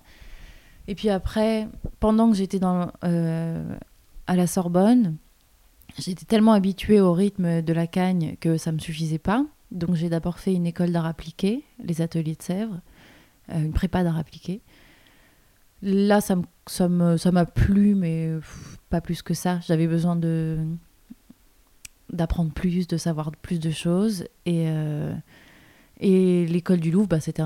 Et 0.88 0.94
puis 0.94 1.08
après, 1.08 1.69
pendant 2.00 2.31
que 2.31 2.37
j'étais 2.37 2.58
dans 2.58 2.91
euh, 3.05 3.76
à 4.26 4.37
la 4.37 4.47
Sorbonne, 4.47 5.17
j'étais 5.99 6.25
tellement 6.25 6.52
habituée 6.52 7.00
au 7.00 7.12
rythme 7.12 7.62
de 7.62 7.73
la 7.73 7.87
Cagne 7.87 8.37
que 8.41 8.58
ça 8.58 8.73
me 8.73 8.79
suffisait 8.79 9.19
pas. 9.19 9.44
Donc, 9.70 9.94
j'ai 9.94 10.08
d'abord 10.08 10.38
fait 10.38 10.52
une 10.52 10.67
école 10.67 10.91
d'art 10.91 11.06
appliqué, 11.06 11.64
les 11.82 12.02
ateliers 12.02 12.35
de 12.35 12.43
Sèvres, 12.43 12.81
euh, 13.50 13.62
une 13.62 13.73
prépa 13.73 14.02
d'art 14.02 14.19
appliqué. 14.19 14.61
Là, 15.82 16.21
ça 16.21 16.37
me- 16.37 16.44
ça 16.67 16.88
me- 16.88 17.17
ça 17.17 17.32
m'a 17.32 17.47
plu, 17.47 17.94
mais 17.94 18.32
pas 18.91 19.00
plus 19.00 19.23
que 19.23 19.35
ça. 19.35 19.61
J'avais 19.61 19.87
besoin 19.87 20.17
de 20.17 20.59
d'apprendre 22.12 22.53
plus, 22.53 22.88
de 22.88 22.97
savoir 22.97 23.31
plus 23.31 23.61
de 23.61 23.71
choses. 23.71 24.25
Et, 24.44 24.65
euh, 24.67 25.15
l'école 26.00 26.81
du 26.81 26.91
Louvre, 26.91 27.06
bah, 27.06 27.21
c'était 27.21 27.43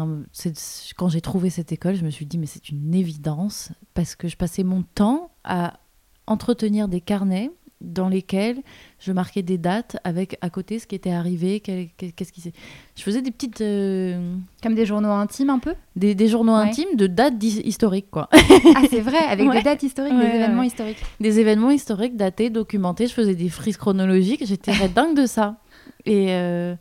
quand 0.97 1.09
j'ai 1.09 1.21
trouvé 1.21 1.51
cette 1.51 1.71
école, 1.73 1.97
je 1.97 2.05
me 2.05 2.11
suis 2.11 2.25
dit, 2.25 2.39
mais 2.39 2.47
c'est 2.47 2.71
une 2.71 2.95
évidence, 2.95 3.73
parce 3.93 4.15
que 4.15 4.27
je 4.27 4.37
passais 4.39 4.63
mon 4.65 4.83
temps 4.83 5.31
à 5.45 5.79
entretenir 6.27 6.89
des 6.89 7.03
carnets 7.03 7.51
dans 7.85 8.09
lesquels 8.09 8.59
je 8.99 9.13
marquais 9.13 9.43
des 9.43 9.59
dates 9.59 9.97
avec 10.05 10.37
à 10.41 10.51
côté 10.51 10.79
ce 10.79 10.87
qui 10.87 10.95
était 10.95 11.11
arrivé, 11.11 11.61
qu'est-ce 11.61 12.33
qui 12.33 12.41
s'est... 12.41 12.53
Je 12.97 13.03
faisais 13.03 13.23
des 13.23 13.31
petites... 13.31 13.61
euh, 13.61 14.35
Comme 14.63 14.75
des 14.75 14.87
journaux 14.87 15.11
intimes 15.11 15.51
un 15.51 15.59
peu 15.59 15.75
des, 15.97 16.15
des 16.15 16.29
journaux 16.29 16.55
Ouais. 16.55 16.69
intimes 16.69 16.97
de 16.97 17.07
dates 17.07 17.43
historiques, 17.43 18.11
quoi. 18.11 18.29
Ah 18.33 18.83
c'est 18.91 19.01
vrai, 19.01 19.19
avec 19.29 19.49
Ouais. 19.49 19.57
des 19.59 19.63
dates 19.63 19.83
historiques, 19.83 20.13
Ouais, 20.15 20.31
des 20.31 20.37
événements 20.37 20.63
historiques. 20.63 21.03
des 21.21 21.41
événements 21.41 21.71
historiques 21.71 22.17
datés, 22.17 22.51
documentés. 22.51 23.07
Je 23.07 23.13
faisais 23.13 23.35
des 23.35 23.49
frises 23.49 23.77
chronologiques. 23.77 24.45
J'étais 24.47 24.73
dingue 24.89 25.17
de 25.17 25.27
ça. 25.27 25.59
Et, 26.07 26.29
euh, 26.35 26.75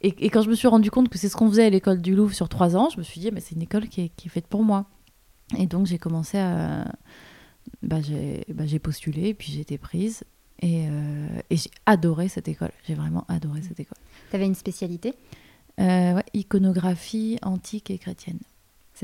et, 0.00 0.14
et 0.26 0.30
quand 0.30 0.42
je 0.42 0.50
me 0.50 0.54
suis 0.54 0.68
rendu 0.68 0.90
compte 0.90 1.08
que 1.08 1.18
c'est 1.18 1.28
ce 1.28 1.36
qu'on 1.36 1.48
faisait 1.48 1.64
à 1.66 1.70
l'école 1.70 2.00
du 2.00 2.14
Louvre 2.14 2.34
sur 2.34 2.48
trois 2.48 2.76
ans, 2.76 2.88
je 2.92 2.98
me 2.98 3.02
suis 3.02 3.20
dit, 3.20 3.30
mais 3.32 3.40
c'est 3.40 3.54
une 3.54 3.62
école 3.62 3.88
qui 3.88 4.02
est, 4.02 4.08
qui 4.16 4.28
est 4.28 4.30
faite 4.30 4.46
pour 4.46 4.62
moi. 4.62 4.86
Et 5.58 5.66
donc 5.66 5.86
j'ai 5.86 5.98
commencé 5.98 6.36
à. 6.38 6.84
Bah, 7.82 8.00
j'ai 8.00 8.44
bah, 8.48 8.64
postulé, 8.82 9.34
puis 9.34 9.52
j'ai 9.52 9.60
été 9.60 9.78
prise. 9.78 10.24
Et, 10.60 10.88
euh, 10.88 11.28
et 11.50 11.56
j'ai 11.56 11.70
adoré 11.86 12.28
cette 12.28 12.48
école. 12.48 12.72
J'ai 12.86 12.94
vraiment 12.94 13.24
adoré 13.28 13.62
cette 13.62 13.78
école. 13.78 13.98
Tu 14.30 14.36
avais 14.36 14.46
une 14.46 14.56
spécialité? 14.56 15.14
Euh, 15.78 16.14
ouais, 16.14 16.24
iconographie 16.34 17.38
antique 17.42 17.90
et 17.90 17.98
chrétienne. 17.98 18.40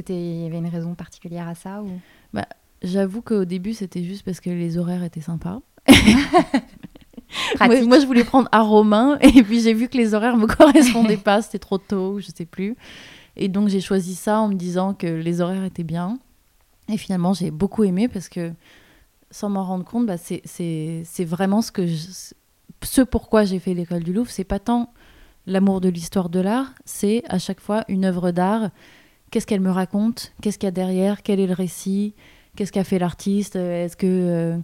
Il 0.08 0.42
y 0.42 0.46
avait 0.46 0.58
une 0.58 0.66
raison 0.66 0.96
particulière 0.96 1.46
à 1.46 1.54
ça 1.54 1.82
ou? 1.82 2.00
J'avoue 2.82 3.22
qu'au 3.22 3.44
début, 3.44 3.72
c'était 3.72 4.02
juste 4.02 4.24
parce 4.24 4.40
que 4.40 4.50
les 4.50 4.76
horaires 4.76 5.04
étaient 5.04 5.20
sympas. 5.20 5.60
Ouais, 7.60 7.82
moi, 7.84 7.98
je 7.98 8.06
voulais 8.06 8.24
prendre 8.24 8.48
à 8.52 8.62
Romain 8.62 9.18
et 9.20 9.42
puis 9.42 9.60
j'ai 9.60 9.74
vu 9.74 9.88
que 9.88 9.96
les 9.96 10.14
horaires 10.14 10.36
me 10.36 10.46
correspondaient 10.46 11.16
pas, 11.16 11.42
c'était 11.42 11.58
trop 11.58 11.78
tôt, 11.78 12.20
je 12.20 12.28
sais 12.34 12.44
plus. 12.44 12.76
Et 13.36 13.48
donc 13.48 13.68
j'ai 13.68 13.80
choisi 13.80 14.14
ça 14.14 14.38
en 14.38 14.48
me 14.48 14.54
disant 14.54 14.94
que 14.94 15.06
les 15.06 15.40
horaires 15.40 15.64
étaient 15.64 15.84
bien. 15.84 16.18
Et 16.88 16.96
finalement, 16.98 17.32
j'ai 17.32 17.50
beaucoup 17.50 17.84
aimé 17.84 18.08
parce 18.08 18.28
que 18.28 18.52
sans 19.30 19.48
m'en 19.48 19.64
rendre 19.64 19.84
compte, 19.84 20.06
bah, 20.06 20.16
c'est- 20.18 21.24
vraiment 21.24 21.62
ce 21.62 21.72
que 21.72 21.86
je- 21.86 22.34
ce 22.82 23.00
pourquoi 23.02 23.44
j'ai 23.44 23.58
fait 23.58 23.74
l'école 23.74 24.02
du 24.04 24.12
Louvre. 24.12 24.30
C'est 24.30 24.44
pas 24.44 24.58
tant 24.58 24.92
l'amour 25.46 25.80
de 25.80 25.88
l'histoire 25.88 26.28
de 26.28 26.40
l'art, 26.40 26.72
c'est 26.84 27.22
à 27.28 27.38
chaque 27.38 27.60
fois 27.60 27.84
une 27.88 28.04
œuvre 28.04 28.30
d'art. 28.30 28.70
Qu'est-ce 29.30 29.46
qu'elle 29.46 29.60
me 29.60 29.70
raconte? 29.70 30.32
Qu'est-ce 30.42 30.58
qu'il 30.58 30.66
y 30.66 30.68
a 30.68 30.72
derrière? 30.72 31.22
Quel 31.22 31.40
est 31.40 31.46
le 31.46 31.54
récit? 31.54 32.14
Qu'est-ce 32.56 32.70
qu'a 32.72 32.84
fait 32.84 32.98
l'artiste? 32.98 33.56
Est-ce 33.56 33.96
que 33.96 34.06
euh, 34.06 34.58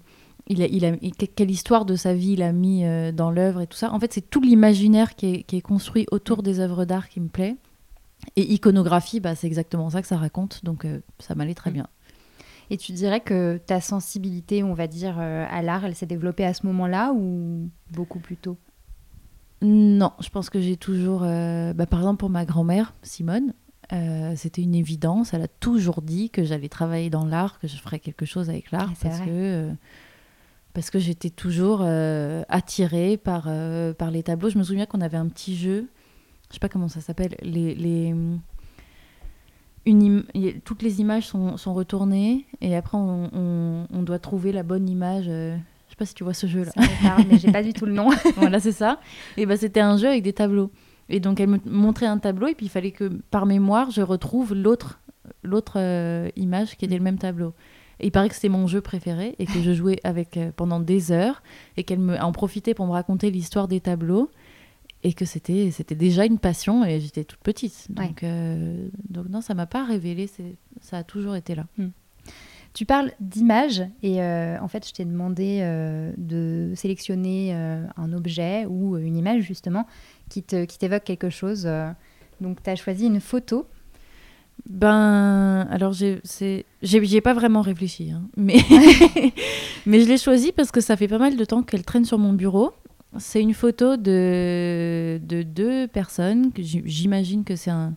il 0.46 0.62
a, 0.62 0.66
il 0.66 0.84
a, 0.84 0.92
il- 1.02 1.14
que- 1.14 1.26
quelle 1.26 1.50
histoire 1.50 1.84
de 1.84 1.96
sa 1.96 2.14
vie 2.14 2.32
il 2.32 2.42
a 2.42 2.52
mis 2.52 2.84
euh, 2.84 3.10
dans 3.12 3.30
l'œuvre 3.30 3.62
et 3.62 3.66
tout 3.66 3.76
ça? 3.76 3.92
En 3.92 3.98
fait, 3.98 4.12
c'est 4.12 4.30
tout 4.30 4.40
l'imaginaire 4.40 5.16
qui 5.16 5.26
est, 5.34 5.42
qui 5.42 5.56
est 5.56 5.60
construit 5.60 6.06
autour 6.12 6.42
des 6.42 6.60
œuvres 6.60 6.84
d'art 6.84 7.08
qui 7.08 7.20
me 7.20 7.28
plaît. 7.28 7.56
Et 8.36 8.52
iconographie, 8.52 9.18
bah, 9.18 9.34
c'est 9.34 9.46
exactement 9.46 9.90
ça 9.90 10.02
que 10.02 10.08
ça 10.08 10.18
raconte, 10.18 10.64
donc 10.64 10.84
euh, 10.84 11.00
ça 11.18 11.34
m'allait 11.34 11.54
très 11.54 11.70
Mm. 11.70 11.74
bien. 11.74 11.86
Et 12.70 12.76
tu 12.76 12.92
dirais 12.92 13.20
que 13.20 13.56
ta 13.58 13.80
sensibilité, 13.80 14.62
on 14.62 14.74
va 14.74 14.86
dire, 14.86 15.16
euh, 15.18 15.44
à 15.50 15.60
l'art, 15.60 15.84
elle 15.84 15.94
s'est 15.96 16.06
développée 16.06 16.44
à 16.44 16.54
ce 16.54 16.64
moment-là 16.66 17.12
ou 17.12 17.68
beaucoup 17.92 18.20
plus 18.20 18.36
tôt? 18.36 18.56
Non, 19.62 20.12
je 20.20 20.28
pense 20.30 20.48
que 20.48 20.60
j'ai 20.60 20.76
toujours, 20.76 21.22
euh, 21.24 21.74
bah, 21.74 21.86
par 21.86 21.98
exemple 22.00 22.20
pour 22.20 22.30
ma 22.30 22.44
grand-mère, 22.46 22.94
Simone, 23.02 23.52
euh, 23.92 24.32
c'était 24.36 24.62
une 24.62 24.74
évidence. 24.74 25.34
Elle 25.34 25.42
a 25.42 25.48
toujours 25.48 26.00
dit 26.00 26.30
que 26.30 26.44
j'allais 26.44 26.68
travailler 26.68 27.10
dans 27.10 27.24
l'art, 27.26 27.58
que 27.58 27.66
je 27.68 27.76
ferais 27.76 27.98
quelque 27.98 28.24
chose 28.24 28.48
avec 28.48 28.70
l'art, 28.70 28.88
Ah, 28.92 28.96
parce 29.02 29.16
vrai. 29.16 29.26
que 29.26 29.30
euh, 29.32 29.72
parce 30.72 30.90
que 30.90 31.00
j'étais 31.00 31.30
toujours 31.30 31.80
euh, 31.82 32.42
attirée 32.48 33.16
par, 33.16 33.48
par 33.98 34.10
les 34.12 34.22
tableaux. 34.22 34.48
Je 34.48 34.58
me 34.58 34.62
souviens 34.62 34.86
qu'on 34.86 35.00
avait 35.00 35.16
un 35.16 35.26
petit 35.26 35.56
jeu, 35.56 35.88
je 36.48 36.54
sais 36.54 36.60
pas 36.60 36.68
comment 36.68 36.86
ça 36.88 37.00
s'appelle, 37.00 37.34
les, 37.42 37.74
les 37.74 38.14
une 39.86 40.24
toutes 40.64 40.82
les 40.82 41.00
images 41.00 41.26
sont, 41.26 41.56
sont 41.56 41.72
retournées 41.74 42.46
et 42.60 42.76
après 42.76 42.98
on, 42.98 43.30
on- 43.32 43.86
on 43.92 44.02
doit 44.02 44.18
trouver 44.18 44.52
la 44.52 44.62
bonne 44.62 44.88
image. 44.88 45.24
euh, 45.28 45.56
je 45.86 45.92
sais 45.92 45.96
pas 45.96 46.06
si 46.06 46.14
tu 46.14 46.22
vois 46.24 46.34
ce 46.34 46.46
jeu 46.46 46.64
là. 46.64 46.70
Ça 46.72 46.80
me 46.82 47.02
parle, 47.08 47.24
mais 47.30 47.38
j'ai 47.38 47.50
pas 47.50 47.62
du 47.62 47.72
tout 47.72 47.86
le 47.86 47.92
nom. 47.92 48.10
voilà, 48.36 48.60
c'est 48.60 48.72
ça. 48.72 49.00
Et 49.36 49.46
ben 49.46 49.56
c'était 49.56 49.80
un 49.80 49.96
jeu 49.96 50.08
avec 50.08 50.22
des 50.22 50.32
tableaux. 50.32 50.70
Et 51.08 51.18
donc 51.18 51.40
elle 51.40 51.48
me 51.48 51.58
montrait 51.66 52.06
un 52.06 52.18
tableau 52.18 52.46
et 52.48 52.54
puis 52.54 52.66
il 52.66 52.70
fallait 52.70 52.92
que 52.92 53.08
par 53.30 53.46
mémoire 53.46 53.90
je 53.90 54.02
retrouve 54.02 54.54
l'autre 54.54 55.00
l'autre 55.42 55.74
euh, 55.76 56.28
image 56.36 56.76
qui 56.76 56.84
était 56.84 56.96
le 56.98 57.02
même 57.04 57.18
tableau. 57.18 57.54
Et 58.02 58.06
il 58.06 58.10
paraît 58.12 58.28
que 58.28 58.34
c'était 58.34 58.48
mon 58.48 58.66
jeu 58.66 58.80
préféré 58.80 59.34
et 59.38 59.44
que 59.46 59.60
je 59.60 59.72
jouais 59.72 59.98
avec 60.04 60.36
euh, 60.36 60.50
pendant 60.56 60.80
des 60.80 61.12
heures 61.12 61.42
et 61.76 61.84
qu'elle 61.84 61.98
me 61.98 62.18
en 62.20 62.32
profitait 62.32 62.72
pour 62.74 62.86
me 62.86 62.92
raconter 62.92 63.30
l'histoire 63.30 63.66
des 63.68 63.80
tableaux 63.80 64.30
et 65.02 65.12
que 65.14 65.24
c'était 65.24 65.70
c'était 65.70 65.94
déjà 65.94 66.24
une 66.26 66.38
passion 66.38 66.84
et 66.84 67.00
j'étais 67.00 67.24
toute 67.24 67.40
petite. 67.40 67.86
Donc 67.90 68.22
euh, 68.22 68.88
donc 69.08 69.28
non, 69.28 69.40
ça 69.40 69.54
m'a 69.54 69.66
pas 69.66 69.84
révélé, 69.84 70.26
c'est 70.26 70.56
ça 70.80 70.98
a 70.98 71.04
toujours 71.04 71.36
été 71.36 71.54
là. 71.54 71.66
Tu 72.72 72.86
parles 72.86 73.10
d'images 73.18 73.82
et 74.02 74.22
euh, 74.22 74.56
en 74.60 74.68
fait, 74.68 74.86
je 74.86 74.92
t'ai 74.92 75.04
demandé 75.04 75.58
euh, 75.62 76.12
de 76.16 76.72
sélectionner 76.76 77.52
un 77.52 78.12
objet 78.12 78.64
ou 78.66 78.96
une 78.96 79.16
image 79.16 79.42
justement 79.42 79.86
qui 80.28 80.42
te- 80.44 80.64
qui 80.66 80.78
t'évoque 80.78 81.02
quelque 81.04 81.30
chose. 81.30 81.68
Donc, 82.40 82.62
tu 82.62 82.70
as 82.70 82.76
choisi 82.76 83.06
une 83.06 83.20
photo. 83.20 83.66
Ben, 84.68 85.66
alors 85.70 85.92
j'ai, 85.94 86.20
pas 87.22 87.34
vraiment 87.34 87.62
réfléchi, 87.62 88.10
hein, 88.10 88.22
mais, 88.36 88.58
mais 89.86 90.00
je 90.00 90.06
l'ai 90.08 90.18
choisie 90.18 90.52
parce 90.52 90.70
que 90.70 90.80
ça 90.80 90.96
fait 90.96 91.08
pas 91.08 91.18
mal 91.18 91.36
de 91.36 91.44
temps 91.44 91.62
qu'elle 91.62 91.84
traîne 91.84 92.04
sur 92.04 92.18
mon 92.18 92.32
bureau. 92.34 92.72
C'est 93.18 93.40
une 93.42 93.54
photo 93.54 93.96
de, 93.96 95.20
de 95.22 95.42
deux 95.42 95.88
personnes, 95.88 96.52
que 96.52 96.62
j'imagine 96.62 97.42
que 97.44 97.56
c'est 97.56 97.70
un, 97.70 97.94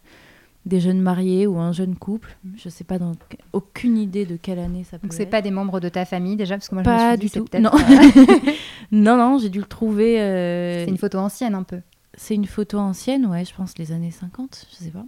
des 0.65 0.79
jeunes 0.79 1.01
mariés 1.01 1.45
ou 1.45 1.59
un 1.59 1.71
jeune 1.71 1.95
couple. 1.95 2.35
Je 2.55 2.69
sais 2.69 2.83
pas, 2.83 2.97
dans, 2.97 3.11
aucune 3.51 3.97
idée 3.97 4.25
de 4.25 4.37
quelle 4.37 4.59
année 4.59 4.83
ça 4.83 4.97
peut 4.97 5.07
Donc, 5.07 5.19
être. 5.19 5.29
pas 5.29 5.41
des 5.41 5.51
membres 5.51 5.79
de 5.79 5.89
ta 5.89 6.05
famille 6.05 6.35
déjà 6.35 6.55
Parce 6.55 6.69
que 6.69 6.75
moi, 6.75 6.83
je 6.83 6.89
me 6.89 7.09
suis 7.09 7.17
dit, 7.17 7.25
du 7.25 7.31
tout. 7.31 7.57
Non. 7.59 7.71
non, 8.91 9.17
non, 9.17 9.37
j'ai 9.37 9.49
dû 9.49 9.59
le 9.59 9.65
trouver. 9.65 10.19
euh, 10.19 10.83
c'est 10.85 10.89
une 10.89 10.97
photo 10.97 11.19
ancienne 11.19 11.53
un 11.53 11.63
peu. 11.63 11.79
c'est 12.15 12.35
une 12.35 12.45
photo 12.45 12.79
ancienne, 12.79 13.25
ouais, 13.27 13.45
je 13.45 13.53
pense 13.53 13.77
les 13.77 13.91
années 13.91 14.11
50, 14.11 14.67
je 14.71 14.83
sais 14.85 14.91
pas. 14.91 15.05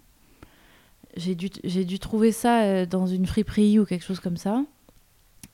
J'ai 1.17 1.33
dû, 1.35 1.50
j'ai 1.63 1.85
dû 1.85 1.97
trouver 1.97 2.31
ça 2.33 2.63
euh, 2.63 2.85
dans 2.85 3.07
une 3.07 3.25
friperie 3.25 3.79
ou 3.79 3.85
quelque 3.85 4.03
chose 4.03 4.19
comme 4.19 4.38
ça. 4.38 4.62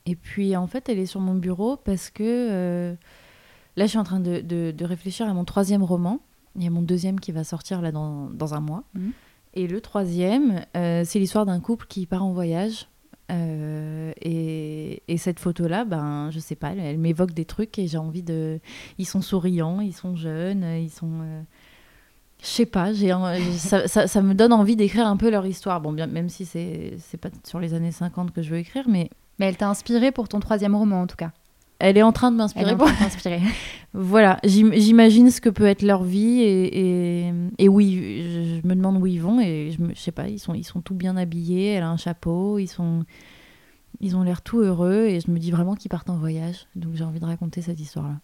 Et 0.08 0.16
puis 0.16 0.56
en 0.58 0.66
fait, 0.66 0.90
elle 0.90 0.98
est 0.98 1.06
sur 1.06 1.20
mon 1.20 1.36
bureau 1.36 1.78
parce 1.78 2.10
que 2.10 2.24
euh, 2.24 2.96
là, 3.78 3.86
je 3.86 3.90
suis 3.90 3.98
en 3.98 4.04
train 4.04 4.20
de, 4.20 4.42
de- 4.42 4.72
de 4.72 4.86
réfléchir 4.86 5.28
à 5.28 5.34
mon 5.34 5.46
troisième 5.46 5.84
roman. 5.84 6.20
Il 6.56 6.64
y 6.64 6.68
a 6.68 6.70
mon 6.70 6.82
deuxième 6.82 7.20
qui 7.20 7.32
va 7.32 7.44
sortir 7.44 7.82
là 7.82 7.92
dans, 7.92 8.30
dans 8.30 8.54
un 8.54 8.60
mois. 8.60 8.84
Mhm. 8.94 9.12
Et 9.54 9.68
le 9.68 9.82
troisième, 9.82 10.66
euh, 10.78 11.04
c'est 11.06 11.20
l'histoire 11.20 11.46
d'un 11.46 11.60
couple 11.60 11.86
qui 11.88 12.06
part 12.06 12.24
en 12.24 12.32
voyage. 12.32 12.88
Euh, 13.32 14.12
et, 14.22 15.04
et 15.08 15.18
cette 15.18 15.40
photo-là, 15.40 15.86
ben, 15.86 16.30
je 16.32 16.40
sais 16.40 16.56
pas, 16.56 16.72
elle, 16.72 16.80
elle 16.80 16.98
m'évoque 16.98 17.32
des 17.34 17.46
trucs 17.46 17.80
et 17.80 17.88
j'ai 17.88 17.98
envie 17.98 18.24
de. 18.24 18.60
Ils 18.98 19.06
sont 19.06 19.22
souriants, 19.22 19.80
ils 19.80 19.94
sont 19.94 20.16
jeunes, 20.16 20.64
ils 20.82 20.90
sont. 20.90 21.10
euh, 21.22 21.42
Je 22.42 22.48
sais 22.48 22.66
pas, 22.66 22.92
j'ai 22.92 23.12
un- 23.12 23.40
ça, 23.54 23.88
ça- 23.88 24.08
ça 24.08 24.22
me 24.22 24.34
donne 24.34 24.52
envie 24.52 24.76
d'écrire 24.76 25.08
un 25.08 25.16
peu 25.16 25.30
leur 25.30 25.46
histoire. 25.46 25.80
Bon, 25.80 25.94
bien, 25.94 26.08
même 26.08 26.28
si 26.28 26.46
c'est 26.46 26.96
c'est 27.00 27.18
pas 27.18 27.30
sur 27.46 27.60
les 27.60 27.74
années 27.74 27.92
50 27.92 28.32
que 28.32 28.42
je 28.42 28.50
veux 28.50 28.58
écrire, 28.58 28.86
mais 28.90 29.10
Mais 29.40 29.46
elle 29.48 29.58
t'a 29.58 29.70
inspiré 29.70 30.12
pour 30.12 30.28
ton 30.28 30.40
troisième 30.40 30.76
roman 30.76 31.02
en 31.04 31.08
tout 31.08 31.16
cas. 31.16 31.32
Elle 31.82 31.98
est 31.98 32.04
en 32.04 32.12
train 32.12 32.32
de 32.32 32.38
m'inspirer 32.38 32.76
pour 32.78 32.88
voilà, 33.94 34.40
j'im- 34.44 34.72
j'imagine 34.74 35.30
ce 35.32 35.42
que 35.42 35.50
peut 35.50 35.66
être 35.66 35.82
leur 35.82 36.04
vie 36.04 36.42
et, 36.42 37.26
et, 37.28 37.34
et 37.58 37.68
oui, 37.68 38.22
je, 38.62 38.68
me 38.68 38.74
demande 38.76 39.02
où 39.02 39.06
ils 39.08 39.22
vont 39.22 39.40
et 39.42 39.72
je, 39.78 39.82
me, 39.84 39.90
je 39.94 40.00
sais 40.00 40.12
pas, 40.12 40.28
ils 40.30 40.40
sont, 40.40 40.54
ils 40.54 40.64
sont 40.64 40.82
tout 40.82 40.96
bien 40.96 41.18
habillés, 41.18 41.74
elle 41.74 41.84
a 41.84 41.90
un 41.90 41.98
chapeau, 41.98 42.58
ils 42.60 42.68
sont, 42.68 43.04
ils 44.00 44.16
ont 44.16 44.24
l'air 44.24 44.42
tout 44.42 44.60
heureux 44.60 45.06
et 45.08 45.20
je 45.20 45.30
me 45.30 45.38
dis 45.40 45.52
vraiment 45.52 45.76
qu'ils 45.76 45.90
partent 45.90 46.10
en 46.10 46.18
voyage, 46.18 46.68
donc 46.76 46.96
j'ai 46.96 47.04
envie 47.04 47.20
de 47.20 47.26
raconter 47.26 47.62
cette 47.62 47.80
histoire-là. 47.80 48.16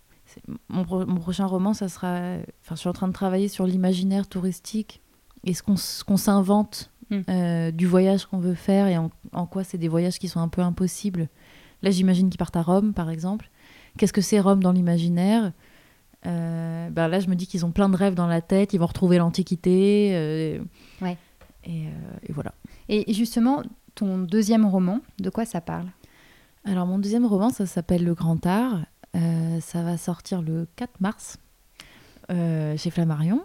Mon, 0.70 0.84
pro- 0.84 1.06
mon 1.06 1.16
prochain 1.20 1.46
roman, 1.46 1.74
ça 1.74 1.88
sera, 1.88 2.36
enfin, 2.62 2.76
je 2.76 2.80
suis 2.80 2.90
en 2.90 2.94
train 2.94 3.08
de 3.08 3.14
travailler 3.14 3.48
sur 3.48 3.66
l'imaginaire 3.66 4.28
touristique 4.28 5.02
et 5.46 5.54
ce 5.54 5.64
qu'on 5.64 6.18
s'invente 6.18 6.92
Mm. 7.10 7.16
euh, 7.30 7.72
du 7.72 7.86
voyage 7.88 8.26
qu'on 8.26 8.40
veut 8.40 8.54
faire 8.54 8.88
et 8.88 8.98
en, 8.98 9.10
en 9.32 9.46
quoi 9.46 9.64
c'est 9.64 9.78
des 9.78 9.88
voyages 9.88 10.20
qui 10.20 10.28
sont 10.28 10.42
un 10.42 10.50
peu 10.50 10.60
impossibles. 10.62 11.30
Là, 11.84 11.91
j'imagine 11.91 12.29
qu'ils 12.29 12.38
partent 12.38 12.55
à 12.57 12.62
Rome, 12.62 12.93
par 12.93 13.10
exemple. 13.10 13.50
Qu'est-ce 13.98 14.13
que 14.13 14.22
c'est 14.22 14.39
Rome 14.39 14.62
dans 14.63 14.72
l'imaginaire? 14.72 15.51
Euh, 16.25 16.89
ben 16.89 17.07
Là, 17.07 17.19
je 17.19 17.27
me 17.29 17.36
dis 17.36 17.48
qu'ils 17.48 17.65
ont 17.65 17.72
plein 17.72 17.89
de 17.89 17.96
rêves 17.96 18.15
dans 18.15 18.27
la 18.27 18.41
tête, 18.41 18.74
ils 18.74 18.79
vont 18.79 18.86
retrouver 18.88 19.17
l'Antiquité. 19.17 20.12
euh, 20.13 20.60
Ouais. 21.01 21.17
et, 21.63 21.86
euh, 21.88 21.89
et 22.27 22.34
voilà. 22.34 22.53
Et 22.89 23.13
justement, 23.13 23.62
ton 23.96 24.17
deuxième 24.19 24.65
roman, 24.65 25.01
de 25.19 25.29
quoi 25.29 25.46
ça 25.46 25.62
parle? 25.62 25.88
Alors, 26.65 26.86
mon 26.86 26.98
deuxième 27.00 27.25
roman, 27.25 27.50
ça 27.50 27.65
s'appelle 27.65 28.03
Le 28.03 28.13
Grand 28.13 28.46
Art. 28.46 28.81
Ça 29.62 29.81
va 29.81 29.98
sortir 29.98 30.41
le 30.43 30.67
4 30.75 31.00
mars 31.01 31.38
chez 32.29 32.89
Flammarion. 32.91 33.43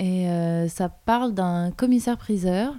Et 0.00 0.26
ça 0.68 0.88
parle 0.88 1.32
d'un 1.34 1.70
commissaire-priseur 1.70 2.74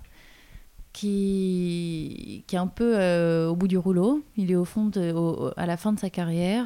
qui, 0.97 2.43
qui 2.47 2.55
est 2.55 2.59
un 2.59 2.67
peu 2.67 2.93
euh, 2.97 3.47
au 3.49 3.55
bout 3.55 3.67
du 3.67 3.77
rouleau. 3.77 4.23
Il 4.35 4.51
est 4.51 4.55
au 4.55 4.65
fond 4.65 4.85
de- 4.85 5.11
au- 5.13 5.51
à 5.55 5.65
la 5.65 5.77
fin 5.77 5.93
de 5.93 5.99
sa 5.99 6.09
carrière. 6.09 6.65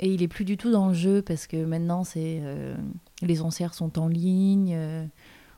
Et 0.00 0.08
il 0.12 0.22
est 0.22 0.28
plus 0.28 0.44
du 0.44 0.56
tout 0.56 0.70
dans 0.70 0.88
le 0.88 0.94
jeu 0.94 1.22
parce 1.22 1.46
que 1.46 1.62
maintenant, 1.64 2.02
c'est 2.02 2.40
euh, 2.42 2.74
les 3.22 3.40
enchères 3.42 3.74
sont 3.74 3.98
en 3.98 4.08
ligne. 4.08 4.72
euh, 4.74 5.04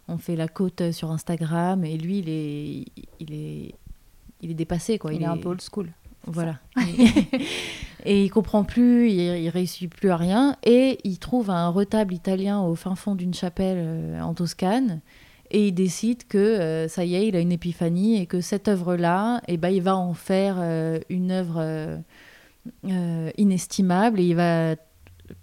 on 0.08 0.18
fait 0.18 0.36
la 0.36 0.48
côte 0.48 0.90
sur 0.92 1.10
Instagram. 1.10 1.84
Et 1.84 1.96
lui, 1.96 2.18
il 2.18 2.28
est, 2.28 2.84
il 3.20 3.32
est, 3.32 3.74
il 4.42 4.50
est 4.50 4.54
dépassé. 4.54 4.98
Quoi. 4.98 5.14
Il, 5.14 5.22
est 5.22 5.26
un 5.26 5.36
peu 5.38 5.48
old 5.50 5.62
school. 5.62 5.90
Voilà. 6.26 6.58
et 8.04 8.24
il 8.24 8.30
comprend 8.30 8.64
plus, 8.64 9.10
il, 9.10 9.20
il 9.20 9.48
réussit 9.48 9.88
plus 9.88 10.10
à 10.10 10.16
rien. 10.16 10.56
Et 10.64 10.98
il 11.04 11.18
trouve 11.18 11.48
un 11.50 11.68
retable 11.68 12.12
italien 12.12 12.60
au 12.60 12.74
fin 12.74 12.96
fond 12.96 13.14
d'une 13.14 13.34
chapelle 13.34 14.20
en 14.20 14.34
Toscane. 14.34 15.00
Et 15.56 15.68
il 15.68 15.72
décide 15.72 16.26
que 16.26 16.36
euh, 16.38 16.88
ça 16.88 17.04
y 17.04 17.14
est, 17.14 17.28
il 17.28 17.36
a 17.36 17.40
une 17.40 17.52
épiphanie 17.52 18.20
et 18.20 18.26
que 18.26 18.40
cette 18.40 18.66
œuvre-là, 18.66 19.40
eh 19.46 19.56
ben, 19.56 19.68
il 19.68 19.82
va 19.82 19.96
en 19.96 20.12
faire 20.12 20.56
euh, 20.58 20.98
une 21.08 21.30
œuvre 21.30 21.60
euh, 22.84 23.30
inestimable 23.38 24.18
et 24.20 24.24
il 24.24 24.34
va, 24.34 24.74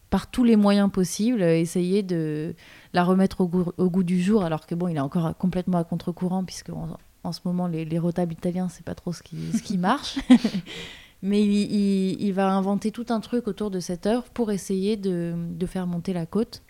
par 0.09 0.29
tous 0.29 0.43
les 0.43 0.55
moyens 0.57 0.91
possibles, 0.91 1.41
essayer 1.41 2.03
de 2.03 2.53
la 2.93 3.03
remettre 3.05 3.41
au 3.41 3.47
goût, 3.47 3.71
au 3.77 3.89
goût 3.89 4.03
du 4.03 4.21
jour. 4.21 4.43
Alors 4.43 4.65
que 4.65 4.75
bon, 4.75 4.87
il 4.89 4.97
est 4.97 5.01
encore 5.01 5.35
complètement 5.37 5.77
à 5.77 5.83
contre-courant 5.83 6.43
puisque 6.43 6.69
en, 6.71 6.97
en 7.23 7.31
ce 7.31 7.39
moment, 7.45 7.67
les, 7.67 7.85
les 7.85 7.99
retables 7.99 8.33
italiens, 8.33 8.67
c'est 8.69 8.83
pas 8.85 8.95
trop 8.95 9.13
ce 9.13 9.23
qui, 9.23 9.37
ce 9.55 9.61
qui 9.61 9.77
marche. 9.77 10.19
Mais 11.23 11.41
il, 11.43 11.51
il- 11.71 12.21
il 12.21 12.33
va 12.33 12.51
inventer 12.51 12.91
tout 12.91 13.05
un 13.09 13.19
truc 13.19 13.47
autour 13.47 13.69
de 13.71 13.79
cette 13.79 14.07
œuvre 14.07 14.25
pour 14.33 14.51
essayer 14.51 14.97
de, 14.97 15.33
de 15.37 15.65
faire 15.67 15.85
monter 15.87 16.13
la 16.13 16.25
côte. 16.25 16.63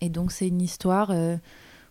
Et 0.00 0.08
donc, 0.08 0.32
c'est 0.32 0.48
une 0.48 0.62
histoire 0.62 1.10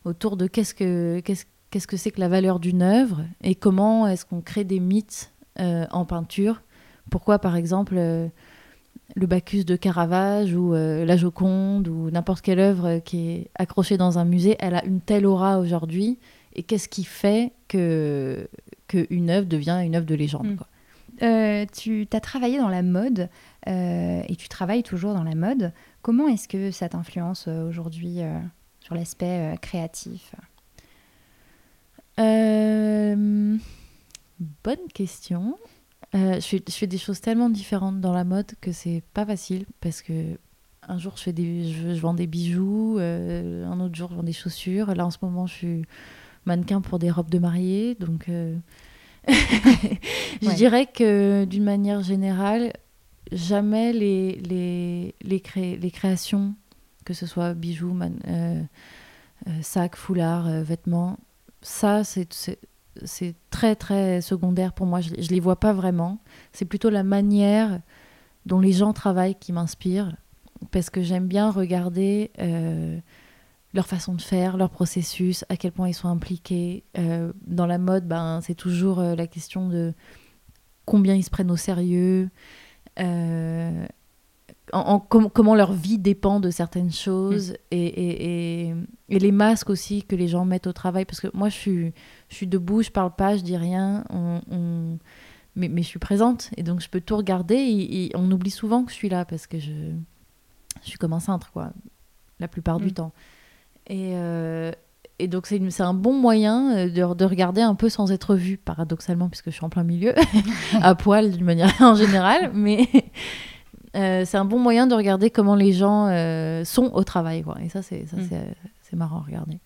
autour 0.06 0.38
de 0.38 0.48
qu'est-ce 0.48 0.74
que 0.74 1.20
qu'est-ce 1.20 1.46
qu'est-ce 1.76 1.88
que 1.88 1.98
c'est 1.98 2.12
que 2.12 2.22
la 2.22 2.30
valeur 2.30 2.60
d'une 2.60 2.82
œuvre 2.82 3.26
et 3.44 3.54
comment 3.54 4.08
est-ce 4.08 4.26
qu'on 4.26 4.40
crée 4.40 4.64
des 4.64 4.80
mythes 4.80 5.34
euh, 5.60 5.86
en 5.92 6.06
peinture. 6.06 6.62
Pourquoi, 7.10 7.40
par 7.40 7.56
exemple, 7.56 7.96
euh, 7.98 8.28
le 9.16 9.28
Bacchus 9.28 9.66
de 9.66 9.76
Caravage 9.76 10.54
ou 10.54 10.74
euh, 10.74 11.04
la 11.04 11.18
Joconde 11.18 11.88
ou 11.88 12.10
n'importe 12.12 12.42
quelle 12.42 12.60
œuvre 12.60 13.00
qui 13.00 13.30
est 13.30 13.48
accrochée 13.56 13.98
dans 13.98 14.18
un 14.18 14.26
musée, 14.26 14.56
elle 14.60 14.76
a 14.76 14.86
une 14.86 15.02
telle 15.02 15.26
aura 15.26 15.60
aujourd'hui 15.60 16.18
et 16.54 16.64
qu'est-ce 16.64 16.88
qui 16.88 17.04
fait 17.04 17.52
que 17.68 18.48
qu'une 18.88 19.30
œuvre 19.30 19.48
devient 19.48 19.82
une 19.84 19.96
œuvre 19.96 20.06
de 20.06 20.16
légende 20.16 20.48
Mm. 20.48 20.56
quoi. 20.56 20.68
Euh, 21.24 21.66
tu 21.74 22.08
as 22.12 22.20
travaillé 22.20 22.58
dans 22.58 22.70
la 22.70 22.84
mode 22.84 23.30
et 23.68 24.36
tu 24.38 24.48
travailles 24.48 24.84
toujours 24.84 25.14
dans 25.14 25.24
la 25.24 25.36
mode. 25.36 25.74
Comment 26.02 26.28
est-ce 26.28 26.48
que 26.48 26.72
ça 26.72 26.88
t'influence 26.88 27.48
aujourd'hui 27.48 28.20
sur 28.86 28.96
l'aspect 28.96 29.54
euh, 29.54 29.56
créatif 29.58 30.34
Euh, 32.20 33.58
bonne 34.64 34.88
question. 34.94 35.58
Euh, 36.14 36.36
je, 36.36 36.40
fais, 36.46 36.64
je 36.68 36.74
fais 36.74 36.88
des 36.88 36.98
choses 36.98 37.20
tellement 37.20 37.50
différentes 37.50 38.00
dans 38.00 38.14
la 38.14 38.24
mode 38.24 38.52
que 38.62 38.72
c'est 38.72 39.04
pas 39.14 39.26
facile 39.26 39.66
parce 39.82 40.02
que 40.02 40.38
un 40.88 40.98
jour 41.00 41.14
je 41.18 41.24
fais 41.24 41.34
des, 41.34 41.72
je, 41.74 41.94
je 41.96 42.00
vends 42.00 42.14
des 42.14 42.28
bijoux, 42.28 42.98
euh, 43.00 43.66
un 43.66 43.80
autre 43.80 43.96
jour 43.96 44.10
je 44.12 44.16
vends 44.16 44.24
des 44.24 44.34
chaussures. 44.34 44.94
Là 44.96 45.06
en 45.06 45.12
ce 45.12 45.18
moment 45.22 45.48
je 45.48 45.54
suis 45.54 45.86
mannequin 46.46 46.80
pour 46.80 47.00
des 47.00 47.10
robes 47.12 47.30
de 47.32 47.40
mariée, 47.40 47.96
donc 47.96 48.30
euh, 48.30 48.56
je 49.28 50.48
Ouais. 50.48 50.54
dirais 50.54 50.86
que 50.86 51.46
d'une 51.46 51.64
manière 51.64 52.02
générale, 52.02 52.72
jamais 53.32 53.92
les 53.94 54.34
les 54.36 55.16
les, 55.22 55.40
cré- 55.42 55.78
les 55.78 55.92
créations, 55.92 56.54
que 57.06 57.14
ce 57.14 57.26
soit 57.26 57.54
bijoux, 57.54 57.94
man- 57.94 58.20
euh, 58.28 58.62
euh, 59.48 59.52
sacs, 59.62 59.96
foulards, 59.96 60.48
euh, 60.48 60.64
vêtements, 60.64 61.18
ça 61.62 62.04
c'est 62.04 63.36
très 63.50 63.76
très 63.76 64.22
secondaire 64.22 64.74
pour 64.74 64.86
moi. 64.86 65.02
Je, 65.02 65.10
je 65.18 65.30
les 65.30 65.40
vois 65.40 65.60
pas 65.60 65.74
vraiment. 65.74 66.20
C'est 66.52 66.66
plutôt 66.66 66.90
la 66.90 67.04
manière 67.04 67.80
dont 68.46 68.60
les 68.60 68.74
gens 68.74 68.94
travaillent 68.94 69.36
qui 69.36 69.52
m'inspirent, 69.54 70.16
parce 70.72 70.90
que 70.90 71.02
j'aime 71.02 71.28
bien 71.28 71.52
regarder 71.52 72.32
euh, 72.40 73.00
leur 73.74 73.88
façon 73.88 74.14
de 74.14 74.22
faire, 74.22 74.58
leur 74.58 74.70
processus, 74.70 75.44
à 75.50 75.58
quel 75.58 75.72
point 75.72 75.90
ils 75.90 75.94
sont 75.94 76.08
impliqués. 76.08 76.84
Dans 77.46 77.66
la 77.66 77.78
mode, 77.78 78.08
ben, 78.08 78.40
c'est 78.42 78.56
toujours 78.56 79.02
la 79.02 79.28
question 79.28 79.68
de 79.68 79.94
combien 80.86 81.14
ils 81.16 81.24
se 81.24 81.30
prennent 81.30 81.52
au 81.52 81.58
sérieux, 81.58 82.30
en, 84.74 84.80
en- 84.80 85.00
com- 85.00 85.30
comment 85.34 85.56
leur 85.56 85.74
vie 85.74 85.98
dépend 85.98 86.40
de 86.40 86.50
certaines 86.50 86.92
choses, 86.92 87.54
et, 87.72 87.86
et- 87.86 88.68
et- 88.70 88.76
et 89.10 89.20
les 89.20 89.32
masques 89.32 89.70
aussi 89.70 90.04
que 90.04 90.16
les 90.16 90.28
gens 90.28 90.46
mettent 90.46 90.68
au 90.68 90.74
travail. 90.74 91.06
Parce 91.06 91.20
que 91.22 91.28
moi, 91.34 91.50
je 91.50 91.56
suis, 91.56 91.94
je 92.30 92.36
suis 92.36 92.48
debout, 92.48 92.82
je 92.82 92.90
parle 92.90 93.14
pas, 93.16 93.38
je 93.38 93.44
dis 93.44 93.58
rien, 93.58 94.04
on- 94.10 94.42
on- 94.52 94.98
mais, 95.56 95.70
mais 95.70 95.84
je 95.84 95.88
suis 95.88 96.00
présente, 96.00 96.50
et 96.58 96.64
donc 96.64 96.82
je 96.82 96.90
peux 96.90 97.00
tout 97.02 97.16
regarder, 97.18 97.56
et, 97.56 98.12
on 98.16 98.30
oublie 98.32 98.52
souvent 98.52 98.84
que 98.84 98.92
je 98.92 98.96
suis 98.96 99.10
là, 99.10 99.24
parce 99.26 99.48
que 99.48 99.60
je, 99.60 99.72
je 100.84 100.88
suis 100.90 100.98
comme 100.98 101.14
un 101.14 101.20
cintre, 101.20 101.52
quoi, 101.52 101.72
la 102.40 102.48
plupart 102.48 102.80
du 102.80 102.88
Mm. 102.88 102.92
temps. 102.92 103.14
Et, 103.88 104.12
euh, 104.16 104.72
et 105.20 105.28
donc, 105.30 105.46
c'est 105.48 105.82
un 105.82 105.94
bon 105.94 106.12
moyen 106.14 106.76
euh, 106.76 106.90
de, 106.90 107.14
de 107.14 107.24
regarder 107.26 107.62
un 107.62 107.76
peu 107.76 107.88
sans 107.88 108.12
être 108.12 108.36
vu, 108.36 108.58
paradoxalement, 108.58 109.30
puisque 109.30 109.46
je 109.52 109.56
suis 109.56 109.64
en 109.64 109.70
plein 109.70 109.84
milieu, 109.84 110.14
à 110.82 110.96
poil 110.96 111.32
d'une 111.32 111.46
manière 111.46 111.72
en 111.82 111.96
général. 111.96 112.52
Mais 112.54 112.90
euh, 113.96 114.26
c'est 114.26 114.38
un 114.38 114.46
bon 114.46 114.60
moyen 114.60 114.88
de 114.88 114.94
regarder 114.96 115.30
comment 115.30 115.56
les 115.56 115.74
gens 115.74 116.08
euh, 116.08 116.64
sont 116.66 116.92
au 116.94 117.04
travail. 117.04 117.44
Quoi. 117.44 117.58
Et 117.62 117.70
ça, 117.70 117.82
c'est 117.82 118.06
ça, 118.08 118.18
Mm. 118.18 118.28
c'est- 118.30 118.56
c'est 118.84 118.96
marrant 118.96 119.18
à 119.20 119.24
regarder. 119.24 119.60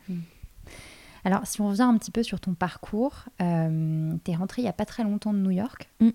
Alors, 1.25 1.41
si 1.45 1.59
on 1.61 1.67
revient 1.69 1.81
un 1.81 1.97
petit 1.97 2.11
peu 2.11 2.23
sur 2.23 2.39
ton 2.39 2.53
parcours, 2.53 3.25
euh, 3.41 4.13
tu 4.23 4.31
es 4.31 4.35
rentrée 4.35 4.61
il 4.61 4.65
n'y 4.65 4.69
a 4.69 4.73
pas 4.73 4.85
très 4.85 5.03
longtemps 5.03 5.33
de 5.33 5.39
New 5.39 5.51
York. 5.51 5.89
Mm. 5.99 6.09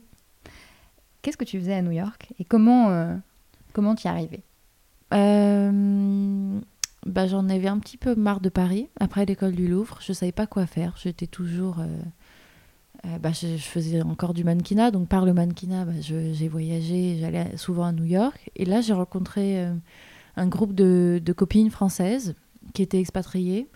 Qu'est-ce 1.22 1.36
que 1.36 1.44
tu 1.44 1.58
faisais 1.58 1.74
à 1.74 1.82
New 1.82 1.90
York 1.92 2.32
et 2.38 2.44
comment 2.44 2.90
euh, 2.90 3.14
comment 3.72 3.94
tu 3.94 4.06
y 4.06 4.08
arrivais 4.08 4.42
Euh, 5.12 6.58
bah, 7.06 7.26
J'en 7.26 7.48
avais 7.48 7.68
un 7.68 7.78
petit 7.78 7.96
peu 7.96 8.14
marre 8.14 8.40
de 8.40 8.48
Paris. 8.48 8.88
Après 9.00 9.24
l'école 9.26 9.52
du 9.52 9.68
Louvre, 9.68 9.98
je 10.00 10.12
savais 10.12 10.32
pas 10.32 10.46
quoi 10.46 10.66
faire. 10.66 10.94
J'étais 11.02 11.26
toujours. 11.26 11.76
Euh, 13.06 13.18
bah, 13.18 13.30
je, 13.32 13.56
faisais 13.56 14.02
encore 14.02 14.34
du 14.34 14.44
mannequinat. 14.44 14.90
Donc, 14.90 15.08
par 15.08 15.24
le 15.24 15.32
mannequinat, 15.32 15.84
bah, 15.84 15.92
j'ai 16.00 16.48
voyagé. 16.48 17.18
J'allais 17.20 17.56
souvent 17.56 17.84
à 17.84 17.92
New 17.92 18.04
York. 18.04 18.50
Et 18.56 18.64
là, 18.64 18.80
j'ai 18.80 18.92
rencontré 18.92 19.60
euh, 19.60 19.74
un 20.36 20.46
groupe 20.46 20.74
de, 20.74 21.20
de 21.22 21.32
copines 21.32 21.70
françaises 21.70 22.34
qui 22.72 22.82
étaient 22.82 23.00
expatriées. 23.00 23.68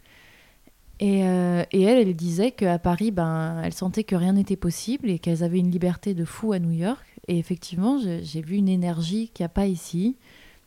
Et, 1.00 1.24
euh, 1.24 1.62
et 1.70 1.82
elle, 1.82 2.08
elle 2.08 2.16
disait 2.16 2.50
qu'à 2.50 2.78
Paris, 2.78 3.10
ben, 3.10 3.60
elle 3.62 3.72
sentait 3.72 4.04
que 4.04 4.16
rien 4.16 4.32
n'était 4.32 4.56
possible 4.56 5.10
et 5.10 5.18
qu'elles 5.18 5.44
avaient 5.44 5.60
une 5.60 5.70
liberté 5.70 6.14
de 6.14 6.24
fou 6.24 6.52
à 6.52 6.58
New 6.58 6.72
York. 6.72 7.04
Et 7.28 7.38
effectivement, 7.38 7.98
j'ai 7.98 8.40
vu 8.40 8.56
une 8.56 8.68
énergie 8.68 9.30
qu'il 9.32 9.44
n'y 9.44 9.46
a 9.46 9.50
pas 9.50 9.66
ici. 9.66 10.16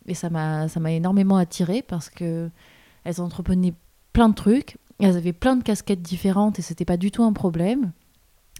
Et 0.07 0.13
ça 0.13 0.29
m'a 0.29 0.67
ça 0.67 0.79
m'a 0.79 0.91
énormément 0.91 1.37
attirée 1.37 1.81
parce 1.81 2.09
que 2.09 2.49
elles 3.03 3.19
entreprenaient 3.19 3.73
plein 4.13 4.29
de 4.29 4.35
trucs. 4.35 4.77
Elles 4.99 5.17
avaient 5.17 5.33
plein 5.33 5.55
de 5.55 5.63
casquettes 5.63 6.01
différentes 6.01 6.59
et 6.59 6.61
c'était 6.61 6.85
pas 6.85 6.97
du 6.97 7.11
tout 7.11 7.23
un 7.23 7.33
problème. 7.33 7.91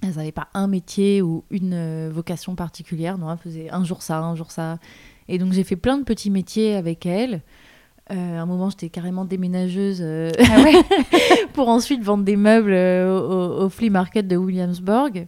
Elles 0.01 0.15
n'avaient 0.15 0.31
pas 0.31 0.47
un 0.53 0.67
métier 0.67 1.21
ou 1.21 1.43
une 1.51 1.73
euh, 1.73 2.09
vocation 2.11 2.55
particulière. 2.55 3.17
Non, 3.17 3.31
elles 3.31 3.37
faisaient 3.37 3.69
un 3.69 3.83
jour 3.83 4.01
ça, 4.01 4.19
un 4.19 4.35
jour 4.35 4.49
ça. 4.51 4.79
Et 5.27 5.37
donc 5.37 5.53
j'ai 5.53 5.63
fait 5.63 5.75
plein 5.75 5.97
de 5.97 6.03
petits 6.03 6.29
métiers 6.31 6.75
avec 6.75 7.05
elles. 7.05 7.41
Euh, 8.11 8.37
à 8.39 8.41
un 8.41 8.45
moment, 8.45 8.69
j'étais 8.69 8.89
carrément 8.89 9.23
déménageuse 9.25 9.99
euh, 10.01 10.31
pour 11.53 11.69
ensuite 11.69 12.03
vendre 12.03 12.23
des 12.25 12.35
meubles 12.35 12.73
euh, 12.73 13.19
au, 13.61 13.65
au 13.65 13.69
flea 13.69 13.89
market 13.89 14.27
de 14.27 14.35
Williamsburg. 14.35 15.27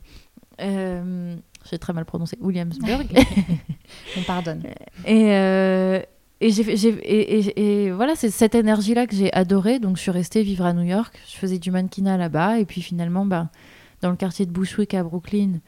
J'ai 0.60 1.78
très 1.80 1.94
mal 1.94 2.04
prononcé 2.06 2.38
Williamsburg. 2.42 3.06
On 4.18 4.22
pardonne. 4.24 4.64
Et- 6.42 7.86
et 7.86 7.92
voilà, 7.92 8.16
c'est 8.16 8.30
cette 8.32 8.54
énergie-là 8.56 9.08
que 9.08 9.16
j'ai 9.16 9.32
adorée. 9.34 9.80
Donc, 9.80 9.96
je 9.96 10.02
suis 10.02 10.12
restée 10.12 10.44
vivre 10.44 10.66
à 10.66 10.74
New 10.74 10.84
York. 10.84 11.18
Je 11.32 11.38
faisais 11.38 11.60
du 11.60 11.72
mannequinat 11.72 12.18
là-bas. 12.18 12.60
Et 12.60 12.66
puis, 12.66 12.82
finalement, 12.82 13.26
bah, 13.26 13.48
dans 14.04 14.12
le 14.12 14.18
quartier 14.18 14.46
de 14.46 14.52
Bushwick 14.52 14.94
à 14.94 15.02
Brooklyn, 15.02 15.62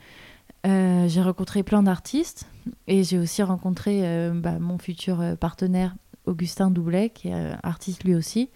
euh, 0.67 1.08
j'ai 1.08 1.21
rencontré 1.21 1.63
plein 1.63 1.82
d'artistes. 1.82 2.48
Et 2.86 3.04
j'ai 3.06 3.17
aussi 3.17 3.41
rencontré 3.41 4.02
euh, 4.04 4.34
bah, 4.34 4.60
mon 4.60 4.78
futur 4.78 5.21
euh, 5.21 5.36
partenaire, 5.36 5.95
Augustin 6.26 6.69
Doublet, 6.69 7.10
qui 7.12 7.30
est 7.30 7.56
artiste 7.63 8.04
lui 8.04 8.13
aussi. 8.13 8.50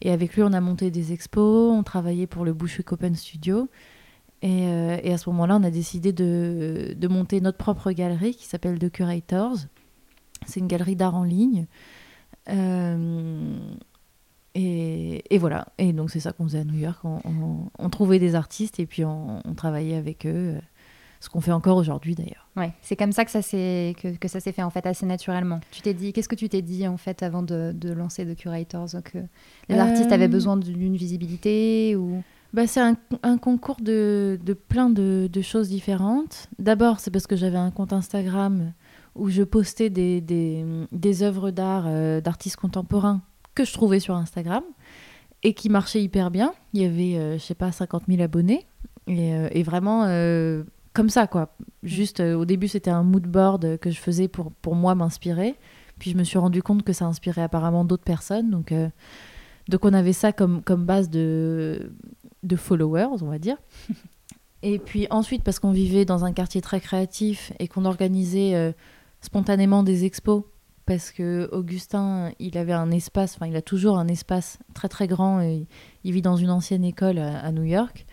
Et 0.00 0.10
avec 0.10 0.34
lui, 0.34 0.42
on 0.42 0.52
a 0.52 0.60
monté 0.60 0.90
des 0.90 1.12
expos. 1.12 1.72
On 1.72 1.84
travaillait 1.84 2.26
pour 2.26 2.44
le 2.44 2.52
Bushwick 2.52 2.90
Open 2.90 3.14
Studio. 3.14 3.68
Et, 4.44 4.64
et 4.64 5.12
à 5.12 5.18
ce 5.18 5.30
moment-là, 5.30 5.56
on 5.60 5.62
a 5.62 5.70
décidé 5.70 6.12
de, 6.12 6.96
de 6.98 7.08
monter 7.08 7.40
notre 7.40 7.58
propre 7.58 7.92
galerie 7.92 8.34
qui 8.34 8.46
s'appelle 8.46 8.76
The 8.80 8.90
Curators. 8.90 9.58
C'est 10.46 10.58
une 10.58 10.66
galerie 10.66 10.96
d'art 10.96 11.14
en 11.14 11.22
ligne. 11.22 11.66
Euh, 14.56 14.60
et, 14.60 15.24
et 15.34 15.38
voilà. 15.38 15.66
Et 15.78 15.92
donc, 15.92 16.10
c'est 16.10 16.20
ça 16.20 16.32
qu'on 16.32 16.44
faisait 16.44 16.60
à 16.60 16.64
New 16.64 16.78
York. 16.78 16.98
On, 17.04 17.20
on- 17.24 17.70
on 17.78 17.88
trouvait 17.90 18.18
des 18.18 18.34
artistes 18.34 18.78
et 18.80 18.86
puis 18.86 19.04
on, 19.04 19.40
on 19.44 19.54
travaillait 19.54 19.96
avec 19.96 20.26
eux. 20.26 20.56
Ce 21.20 21.28
qu'on 21.28 21.40
fait 21.40 21.52
encore 21.52 21.76
aujourd'hui, 21.76 22.16
d'ailleurs. 22.16 22.48
Ouais, 22.56 22.72
c'est 22.82 22.96
comme 22.96 23.12
ça 23.12 23.24
que 23.24 23.30
ça 23.30 23.42
s'est 23.42 23.94
que, 24.02 24.16
que 24.16 24.26
ça 24.26 24.40
s'est 24.40 24.50
fait 24.50 24.64
en 24.64 24.70
fait 24.70 24.84
assez 24.86 25.06
naturellement. 25.06 25.60
Tu 25.70 25.80
t'es 25.80 25.94
dit, 25.94 26.12
qu'est-ce 26.12 26.28
que 26.28 26.34
tu 26.34 26.48
t'es 26.48 26.62
dit 26.62 26.88
en 26.88 26.96
fait 26.96 27.22
avant 27.22 27.44
de, 27.44 27.72
de 27.72 27.92
lancer 27.92 28.26
The 28.26 28.36
Curators 28.36 28.88
que 29.04 29.18
les 29.68 29.78
artistes 29.78 30.10
Euh, 30.10 30.14
avaient 30.14 30.26
besoin 30.26 30.56
d'une 30.56 30.96
visibilité 30.96 31.94
ou? 31.94 32.24
Bah, 32.52 32.66
c'est 32.66 32.80
un, 32.80 32.96
un 33.22 33.38
concours 33.38 33.80
de, 33.80 34.36
de 34.44 34.52
plein 34.52 34.90
de, 34.90 35.30
de 35.32 35.42
choses 35.42 35.68
différentes. 35.68 36.48
D'abord, 36.58 36.98
c'est 36.98 37.12
parce 37.12 37.28
que 37.28 37.36
j'avais 37.36 37.56
un 37.56 37.70
compte 37.70 37.92
Instagram 37.92 38.72
où 39.14 39.28
je 39.30 39.44
postais 39.44 39.90
des, 39.90 40.20
des, 40.20 40.64
des 40.90 41.22
œuvres 41.22 41.52
d'art 41.52 41.84
euh, 41.86 42.20
d'artistes 42.20 42.56
contemporains 42.56 43.22
que 43.54 43.64
je 43.64 43.72
trouvais 43.72 44.00
sur 44.00 44.14
Instagram 44.14 44.62
et 45.42 45.54
qui 45.54 45.68
marchaient 45.68 46.02
hyper 46.02 46.30
bien. 46.30 46.54
Il 46.72 46.82
y 46.82 46.84
avait, 46.84 47.18
euh, 47.18 47.38
je 47.38 47.42
sais 47.42 47.54
pas, 47.54 47.72
50 47.72 48.04
000 48.08 48.22
abonnés. 48.22 48.66
Et, 49.06 49.34
euh, 49.34 49.62
vraiment, 49.64 50.04
euh, 50.06 50.62
comme 50.92 51.08
ça, 51.08 51.26
quoi. 51.26 51.54
Juste, 51.82 52.20
euh, 52.20 52.34
au 52.34 52.44
début, 52.44 52.68
c'était 52.68 52.90
un 52.90 53.02
mood 53.02 53.26
board 53.26 53.78
que 53.78 53.90
je 53.90 53.98
faisais 53.98 54.28
pour, 54.28 54.52
pour 54.52 54.74
moi 54.74 54.94
m'inspirer. 54.94 55.56
Puis 55.98 56.10
je 56.10 56.16
me 56.16 56.24
suis 56.24 56.38
rendu 56.38 56.62
compte 56.62 56.82
que 56.82 56.92
ça 56.92 57.06
inspirait 57.06 57.42
apparemment 57.42 57.84
d'autres 57.84 58.04
personnes. 58.04 58.50
Donc, 58.50 58.74
donc 59.68 59.84
on 59.84 59.92
avait 59.92 60.12
ça 60.12 60.32
comme, 60.32 60.62
comme 60.62 60.84
base 60.84 61.10
de, 61.10 61.92
de 62.42 62.56
followers, 62.56 63.22
on 63.22 63.28
va 63.28 63.38
dire. 63.38 63.56
Et 64.64 64.78
puis 64.78 65.06
ensuite, 65.10 65.44
parce 65.44 65.58
qu'on 65.58 65.70
vivait 65.70 66.04
dans 66.04 66.24
un 66.24 66.32
quartier 66.32 66.60
très 66.60 66.80
créatif 66.80 67.52
et 67.58 67.68
qu'on 67.68 67.84
organisait 67.84 68.74
spontanément 69.20 69.82
des 69.82 70.04
expos, 70.04 70.44
parce 70.86 71.12
que 71.12 71.48
Augustin, 71.52 72.32
il 72.38 72.58
avait 72.58 72.72
un 72.72 72.90
espace, 72.90 73.36
enfin 73.36 73.46
il 73.46 73.56
a 73.56 73.62
toujours 73.62 73.98
un 73.98 74.08
espace 74.08 74.58
très 74.74 74.88
très 74.88 75.06
grand, 75.06 75.40
il 75.40 76.12
vit 76.12 76.22
dans 76.22 76.36
une 76.36 76.50
ancienne 76.50 76.84
école 76.84 77.18
à, 77.18 77.52
New 77.52 77.62
York, 77.62 78.04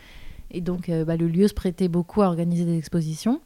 et 0.51 0.61
donc 0.61 0.89
euh, 0.89 1.03
bah, 1.05 1.17
le 1.17 1.27
lieu 1.27 1.47
se 1.47 1.53
prêtait 1.53 1.87
beaucoup 1.87 2.21
à 2.21 2.27
organiser 2.27 2.65
des 2.65 2.77
expositions. 2.77 3.41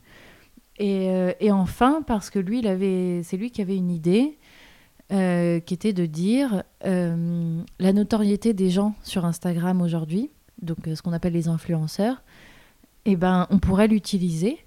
Et, 0.78 1.10
euh, 1.10 1.34
enfin, 1.52 2.02
parce 2.06 2.30
que 2.30 2.40
lui, 2.40 2.62
c'est 3.24 3.38
lui 3.38 3.52
qui 3.52 3.62
avait 3.62 3.78
une 3.78 3.92
idée, 3.92 4.40
euh, 5.12 5.60
qui 5.60 5.74
était 5.74 5.94
de 5.94 6.06
dire 6.06 6.64
la 6.84 7.94
notoriété 7.94 8.54
des 8.54 8.70
gens 8.70 8.96
sur 9.04 9.26
Instagram 9.26 9.82
aujourd'hui, 9.82 10.32
donc 10.62 10.80
ce 10.94 11.02
qu'on 11.02 11.14
appelle 11.14 11.34
les 11.34 11.48
influenceurs, 11.48 12.24
eh 13.06 13.16
ben, 13.16 13.48
on 13.52 13.60
pourrait 13.60 13.88
l'utiliser 13.88 14.60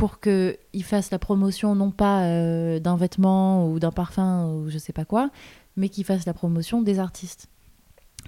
pour 0.00 0.18
qu'ils 0.18 0.82
fassent 0.82 1.10
la 1.10 1.18
promotion 1.18 1.74
non 1.74 1.90
pas 1.90 2.22
euh, 2.22 2.80
d'un 2.80 2.96
vêtement 2.96 3.68
ou 3.68 3.78
d'un 3.78 3.90
parfum 3.90 4.46
ou 4.46 4.70
je 4.70 4.78
sais 4.78 4.94
pas 4.94 5.04
quoi, 5.04 5.28
mais 5.76 5.90
qu'ils 5.90 6.06
fassent 6.06 6.24
la 6.24 6.32
promotion 6.32 6.80
des 6.80 6.98
artistes. 6.98 7.48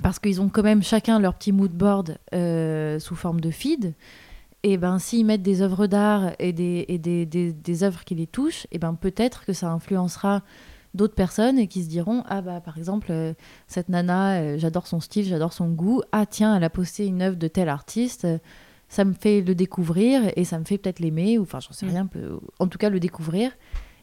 Parce 0.02 0.18
qu'ils 0.18 0.42
ont 0.42 0.50
quand 0.50 0.62
même 0.62 0.82
chacun 0.82 1.18
leur 1.18 1.32
petit 1.32 1.50
mood 1.50 1.72
board 1.72 2.18
euh, 2.34 2.98
sous 2.98 3.16
forme 3.16 3.40
de 3.40 3.50
feed. 3.50 3.94
Et 4.62 4.76
ben 4.76 4.98
s'ils 4.98 5.24
mettent 5.24 5.42
des 5.42 5.62
œuvres 5.62 5.86
d'art 5.86 6.32
et 6.38 6.52
des, 6.52 6.84
et 6.88 6.98
des, 6.98 7.24
des, 7.24 7.82
œuvres 7.84 8.04
qui 8.04 8.16
les 8.16 8.26
touchent, 8.26 8.66
et 8.70 8.78
ben 8.78 8.92
peut-être 8.92 9.46
que 9.46 9.54
ça 9.54 9.70
influencera 9.70 10.42
d'autres 10.92 11.14
personnes 11.14 11.58
et 11.58 11.68
qui 11.68 11.82
se 11.82 11.88
diront 11.88 12.22
ah 12.28 12.42
bah 12.42 12.60
par 12.60 12.76
exemple 12.76 13.06
euh, 13.10 13.32
cette 13.66 13.88
nana 13.88 14.58
j'adore 14.58 14.86
son 14.86 15.00
style 15.00 15.24
j'adore 15.24 15.54
son 15.54 15.70
goût 15.70 16.02
ah 16.12 16.26
tiens 16.26 16.54
elle 16.54 16.64
a 16.64 16.70
posté 16.70 17.06
une 17.06 17.22
œuvre 17.22 17.38
de 17.38 17.48
tel 17.48 17.70
artiste 17.70 18.26
ça 18.92 19.04
me 19.06 19.14
fait 19.14 19.40
le 19.40 19.54
découvrir 19.54 20.20
et 20.36 20.44
ça 20.44 20.58
me 20.58 20.64
fait 20.64 20.76
peut-être 20.76 21.00
l'aimer 21.00 21.38
ou 21.38 21.42
enfin 21.42 21.60
j'en 21.60 21.72
sais 21.72 21.86
Mm. 21.86 21.88
rien 21.88 22.06
peu- 22.06 22.38
en 22.58 22.66
tout 22.68 22.76
cas 22.76 22.90
le 22.90 23.00
découvrir 23.00 23.50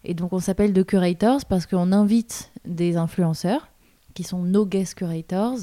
et 0.03 0.15
donc 0.15 0.33
on 0.33 0.39
s'appelle 0.39 0.73
The 0.73 0.83
Curators 0.83 1.45
parce 1.45 1.65
qu'on 1.67 1.91
invite 1.91 2.51
des 2.65 2.97
influenceurs 2.97 3.69
qui 4.15 4.23
sont 4.23 4.41
nos 4.41 4.65
guest 4.65 4.95
curators 4.95 5.59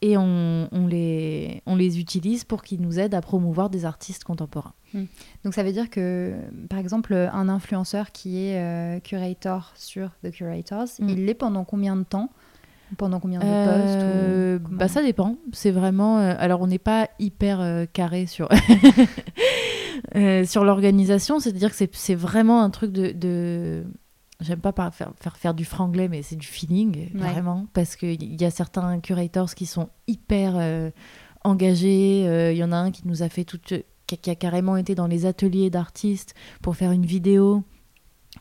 et 0.00 0.16
on, 0.16 0.68
on 0.72 0.86
les, 0.88 1.62
on 1.66 1.76
les 1.76 1.98
utilise 2.00 2.42
pour 2.44 2.62
qu'ils 2.62 2.80
nous 2.80 2.98
aident 2.98 3.14
à 3.14 3.20
promouvoir 3.20 3.68
des 3.70 3.84
artistes 3.84 4.22
contemporains. 4.24 4.72
Donc 5.44 5.54
ça 5.54 5.62
veut 5.64 5.72
dire 5.72 5.90
que, 5.90 6.34
par 6.70 6.78
exemple, 6.78 7.14
un 7.14 7.48
influenceur 7.48 8.12
qui 8.12 8.38
est 8.46 8.58
euh, 8.62 9.00
curator 9.00 9.72
sur 9.76 10.10
The 10.24 10.30
Curators, 10.30 10.86
Mm. 11.00 11.08
il 11.08 11.24
l'est 11.26 11.34
pendant 11.34 11.64
combien 11.64 11.96
de 11.96 12.04
temps 12.04 12.30
Pendant 12.96 13.20
combien 13.20 13.38
de 13.40 13.44
Euh, 13.44 14.58
postes 14.58 14.62
ou 14.62 14.64
comment 14.68 14.78
bah 14.78 14.88
ça 14.88 15.02
dépend. 15.02 15.36
C'est 15.52 15.70
vraiment. 15.70 16.18
euh, 16.18 16.34
alors 16.38 16.60
on 16.62 16.66
n'est 16.66 16.78
pas 16.78 17.08
hyper 17.18 17.60
euh, 17.60 17.84
carré 17.92 18.26
sur 18.26 18.48
euh, 20.16 20.44
sur 20.44 20.64
l'organisation. 20.64 21.40
C'est-à-dire 21.40 21.70
que 21.70 21.76
c'est- 21.92 22.14
vraiment 22.14 22.62
un 22.62 22.70
truc 22.70 22.92
de, 22.92 23.12
de 23.12 23.84
j'aime 24.40 24.60
pas 24.60 24.72
faire, 24.90 25.12
faire, 25.20 25.36
faire 25.36 25.54
du 25.54 25.64
franglais, 25.64 26.08
mais 26.08 26.22
c'est 26.22 26.36
du 26.36 26.46
feeling, 26.46 27.10
Ouais. 27.14 27.20
vraiment. 27.32 27.66
Parce 27.72 27.96
qu'il 27.96 28.40
y 28.40 28.44
a 28.44 28.50
certains 28.50 29.00
curators 29.00 29.54
qui 29.54 29.66
sont 29.66 29.88
hyper 30.06 30.54
euh, 30.56 30.90
engagés. 31.44 32.24
Euh, 32.26 32.52
Il 32.52 32.58
y 32.58 32.64
en 32.64 32.72
a 32.72 32.76
un 32.76 32.90
qui 32.90 33.02
nous 33.06 33.22
a 33.22 33.28
fait 33.28 33.44
tout. 33.44 33.58
Qui, 34.06 34.16
qui 34.16 34.30
a 34.30 34.34
carrément 34.34 34.78
été 34.78 34.94
dans 34.94 35.06
les 35.06 35.26
ateliers 35.26 35.68
d'artistes 35.68 36.34
pour 36.62 36.76
faire 36.76 36.92
une 36.92 37.04
vidéo, 37.04 37.62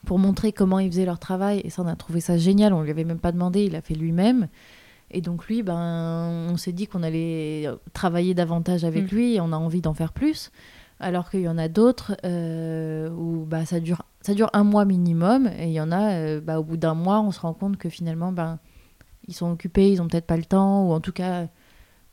pour 0.07 0.17
montrer 0.19 0.53
comment 0.53 0.79
ils 0.79 0.89
faisaient 0.89 1.05
leur 1.05 1.19
travail. 1.19 1.61
Et 1.63 1.69
ça, 1.69 1.83
on 1.83 1.87
a 1.87 1.95
trouvé 1.95 2.21
ça 2.21 2.37
génial. 2.37 2.73
On 2.73 2.81
lui 2.81 2.89
avait 2.89 3.03
même 3.03 3.19
pas 3.19 3.31
demandé, 3.33 3.65
il 3.65 3.75
a 3.75 3.81
fait 3.81 3.93
lui-même. 3.93 4.47
Et 5.11 5.21
donc, 5.21 5.45
lui, 5.47 5.61
ben, 5.63 6.47
on 6.49 6.57
s'est 6.57 6.71
dit 6.71 6.87
qu'on 6.87 7.03
allait 7.03 7.69
travailler 7.93 8.33
davantage 8.33 8.83
avec 8.85 9.11
Mm. 9.11 9.15
lui 9.15 9.35
et 9.35 9.41
on 9.41 9.51
a 9.51 9.57
envie 9.57 9.81
d'en 9.81 9.93
faire 9.93 10.13
plus. 10.13 10.51
Alors 10.99 11.29
qu'il 11.29 11.41
y 11.41 11.47
en 11.47 11.57
a 11.57 11.67
d'autres 11.67 12.15
euh, 12.25 13.09
où 13.11 13.45
bah, 13.45 13.65
ça, 13.65 13.79
dure, 13.79 14.01
ça 14.21 14.33
dure 14.33 14.49
un 14.53 14.63
mois 14.63 14.85
minimum. 14.85 15.47
Et 15.59 15.65
il 15.67 15.73
y 15.73 15.81
en 15.81 15.91
a, 15.91 16.13
euh, 16.13 16.41
bah, 16.41 16.59
au 16.59 16.63
bout 16.63 16.77
d'un 16.77 16.95
mois, 16.95 17.19
on 17.21 17.31
se 17.31 17.41
rend 17.41 17.53
compte 17.53 17.77
que 17.77 17.89
finalement, 17.89 18.31
ben, 18.31 18.59
ils 19.27 19.33
sont 19.33 19.51
occupés, 19.51 19.91
ils 19.91 20.01
ont 20.01 20.07
peut-être 20.07 20.25
pas 20.25 20.37
le 20.37 20.45
temps. 20.45 20.87
Ou 20.87 20.93
en 20.93 20.99
tout 21.01 21.11
cas, 21.11 21.47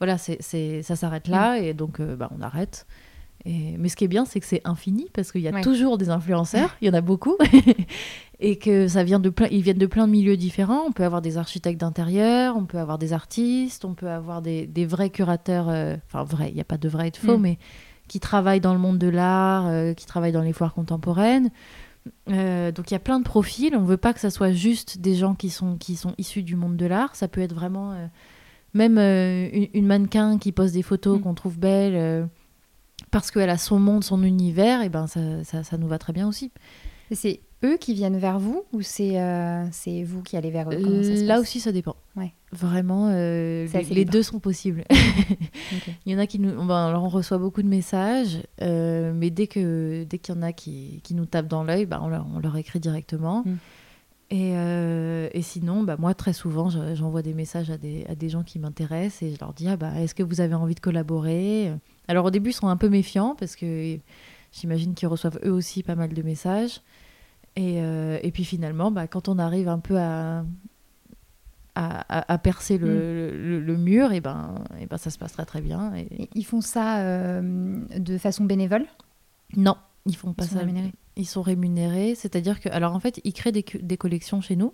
voilà, 0.00 0.18
c'est, 0.18 0.38
c'est, 0.40 0.82
ça 0.82 0.96
s'arrête 0.96 1.28
là. 1.28 1.58
Et 1.58 1.74
donc, 1.74 2.00
euh, 2.00 2.16
bah, 2.16 2.28
on 2.36 2.42
arrête. 2.42 2.86
Et, 3.46 3.76
mais 3.78 3.88
ce 3.90 3.96
qui 3.96 4.04
est 4.04 4.08
bien, 4.08 4.24
c'est 4.24 4.40
que 4.40 4.46
c'est 4.46 4.62
infini 4.64 5.06
parce 5.12 5.30
qu'il 5.30 5.42
y 5.42 5.48
a 5.48 5.52
Ouais. 5.52 5.60
toujours 5.60 5.98
des 5.98 6.08
influenceurs. 6.08 6.74
Il 6.80 6.86
y 6.88 6.90
en 6.90 6.94
a 6.94 7.02
beaucoup. 7.02 7.36
et 8.40 8.56
que 8.56 8.88
ça 8.88 9.04
vient 9.04 9.20
de 9.20 9.28
plein, 9.30 9.48
ils 9.50 9.60
viennent 9.62 9.78
de 9.78 9.86
plein 9.86 10.06
de 10.06 10.12
milieux 10.12 10.36
différents. 10.36 10.82
On 10.86 10.92
peut 10.92 11.04
avoir 11.04 11.20
des 11.22 11.36
architectes 11.38 11.80
d'intérieur, 11.80 12.56
on 12.56 12.64
peut 12.64 12.78
avoir 12.78 12.98
des 12.98 13.12
artistes, 13.12 13.84
on 13.84 13.94
peut 13.94 14.08
avoir 14.08 14.42
des, 14.42 14.66
des 14.66 14.86
vrais 14.86 15.10
curateurs, 15.10 15.68
euh, 15.68 15.96
enfin 16.06 16.24
vrais, 16.24 16.48
il 16.48 16.54
n'y 16.54 16.60
a 16.60 16.64
pas 16.64 16.78
de 16.78 16.88
vrai 16.88 17.08
et 17.08 17.10
de 17.10 17.16
faux, 17.16 17.36
Mm. 17.38 17.42
mais 17.42 17.58
qui 18.08 18.18
travaillent 18.20 18.60
dans 18.60 18.72
le 18.72 18.80
monde 18.80 18.98
de 18.98 19.08
l'art, 19.08 19.66
euh, 19.66 19.92
qui 19.94 20.04
travaillent 20.06 20.32
dans 20.32 20.42
les 20.42 20.52
foires 20.52 20.74
contemporaines. 20.74 21.50
Euh, 22.30 22.70
donc 22.72 22.90
il 22.90 22.94
y 22.94 22.96
a 22.96 23.00
plein 23.00 23.18
de 23.18 23.24
profils. 23.24 23.74
On 23.76 23.84
veut 23.84 23.96
pas 23.96 24.12
que 24.12 24.20
ça 24.20 24.30
soit 24.30 24.52
juste 24.52 24.98
des 24.98 25.14
gens 25.14 25.34
qui 25.34 25.48
sont, 25.48 25.76
qui 25.76 25.96
sont 25.96 26.14
issus 26.18 26.42
du 26.42 26.56
monde 26.56 26.76
de 26.76 26.84
l'art. 26.86 27.14
Ça 27.16 27.28
peut 27.28 27.40
être 27.40 27.54
vraiment 27.54 27.94
même 28.74 28.98
une, 28.98 29.68
une 29.72 29.86
mannequin 29.86 30.38
qui 30.38 30.50
pose 30.52 30.72
des 30.72 30.82
photos 30.82 31.18
Mm. 31.18 31.22
qu'on 31.22 31.34
trouve 31.34 31.58
belles 31.58 32.28
parce 33.10 33.30
qu'elle 33.30 33.50
a 33.50 33.58
son 33.58 33.78
monde, 33.78 34.04
son 34.04 34.22
univers. 34.22 34.82
Et 34.82 34.88
ben 34.88 35.06
ça, 35.06 35.44
ça, 35.44 35.62
ça 35.64 35.76
nous 35.78 35.88
va 35.88 35.98
très 35.98 36.12
bien 36.12 36.26
aussi. 36.28 36.50
C'est 37.12 37.40
eux 37.62 37.76
qui 37.78 37.94
viennent 37.94 38.18
vers 38.18 38.38
vous 38.38 38.64
ou 38.72 38.82
c'est 38.82 39.20
euh, 39.20 39.64
c'est 39.72 40.02
vous 40.02 40.22
qui 40.22 40.36
allez 40.36 40.50
vers 40.50 40.70
eux? 40.70 40.80
Comment 40.82 41.02
ça 41.02 41.16
se 41.16 41.24
Là 41.24 41.34
passe? 41.34 41.42
aussi, 41.42 41.60
ça 41.60 41.70
dépend. 41.72 41.96
Ouais. 42.16 42.32
Vraiment, 42.52 43.08
euh, 43.10 43.66
les, 43.90 44.04
deux 44.04 44.22
sont 44.22 44.38
possibles. 44.40 44.84
Il 46.06 46.12
y 46.12 46.14
en 46.14 46.18
a 46.18 46.26
qui 46.26 46.38
nous. 46.38 46.50
ben, 46.66 46.86
alors 46.88 47.04
on 47.04 47.08
reçoit 47.08 47.38
beaucoup 47.38 47.62
de 47.62 47.68
messages, 47.68 48.38
euh, 48.62 49.12
mais 49.14 49.30
dès 49.30 49.46
que 49.46 50.04
dès 50.04 50.18
qu'il 50.18 50.34
y 50.34 50.38
en 50.38 50.42
a 50.42 50.52
qui, 50.52 51.00
qui 51.04 51.14
nous 51.14 51.26
tapent 51.26 51.48
dans 51.48 51.64
l'œil, 51.64 51.86
ben, 51.86 52.00
on, 52.02 52.08
leur, 52.08 52.26
on 52.34 52.38
leur 52.38 52.56
écrit 52.56 52.80
directement. 52.80 53.42
Mm. 53.44 53.54
Et, 54.30 54.52
euh, 54.56 55.28
et 55.32 55.42
sinon, 55.42 55.82
bah, 55.82 55.96
moi, 55.98 56.14
très 56.14 56.32
souvent, 56.32 56.68
je- 56.70 56.94
j'envoie 56.94 57.22
des 57.22 57.34
messages 57.34 57.70
à 57.70 57.76
des, 57.76 58.04
à 58.08 58.14
des 58.14 58.28
gens 58.28 58.42
qui 58.42 58.58
m'intéressent 58.58 59.22
et 59.22 59.34
je 59.34 59.38
leur 59.40 59.52
dis 59.52 59.68
ah, 59.68 59.76
bah, 59.76 59.92
est-ce 60.00 60.14
que 60.14 60.22
vous 60.22 60.40
avez 60.40 60.54
envie 60.54 60.74
de 60.74 60.80
collaborer? 60.80 61.72
Alors 62.08 62.26
au 62.26 62.30
début, 62.30 62.50
ils 62.50 62.54
sont 62.54 62.68
un 62.68 62.76
peu 62.76 62.88
méfiants 62.88 63.34
parce 63.38 63.56
que 63.56 63.98
j'imagine 64.52 64.94
qu'ils 64.94 65.08
reçoivent 65.08 65.38
eux 65.44 65.52
aussi 65.52 65.82
pas 65.82 65.94
mal 65.94 66.12
de 66.12 66.22
messages. 66.22 66.80
Et, 67.56 67.80
euh, 67.80 68.18
et 68.22 68.30
puis 68.32 68.44
finalement, 68.44 68.90
bah, 68.90 69.06
quand 69.06 69.28
on 69.28 69.38
arrive 69.38 69.68
un 69.68 69.78
peu 69.78 69.96
à, 69.98 70.44
à, 71.76 72.00
à- 72.18 72.32
à 72.32 72.38
percer 72.38 72.78
le, 72.78 73.30
le- 73.30 73.60
le 73.60 73.76
mur, 73.76 74.12
et 74.12 74.20
ben, 74.20 74.56
et 74.80 74.86
ben 74.86 74.96
ça 74.98 75.10
se 75.10 75.18
passe 75.18 75.32
très 75.32 75.44
très 75.44 75.60
bien. 75.60 75.94
Et... 75.94 76.28
Ils 76.34 76.44
font 76.44 76.60
ça 76.60 76.98
euh, 77.00 77.80
de 77.96 78.18
façon 78.18 78.44
bénévole? 78.44 78.86
Non, 79.56 79.76
ils 80.06 80.16
font 80.16 80.32
pas 80.32 80.44
Ils 80.44 80.48
sont 80.48 80.54
ça. 80.54 80.60
rémunérés 80.60 80.92
Ils 81.16 81.26
sont 81.26 81.42
rémunérés, 81.42 82.14
c'est-à-dire 82.16 82.60
que, 82.60 82.68
alors 82.70 82.92
en 82.94 83.00
fait, 83.00 83.20
ils 83.24 83.32
créent 83.32 83.52
des 83.52 83.96
collections 83.96 84.40
chez 84.40 84.56
nous, 84.56 84.72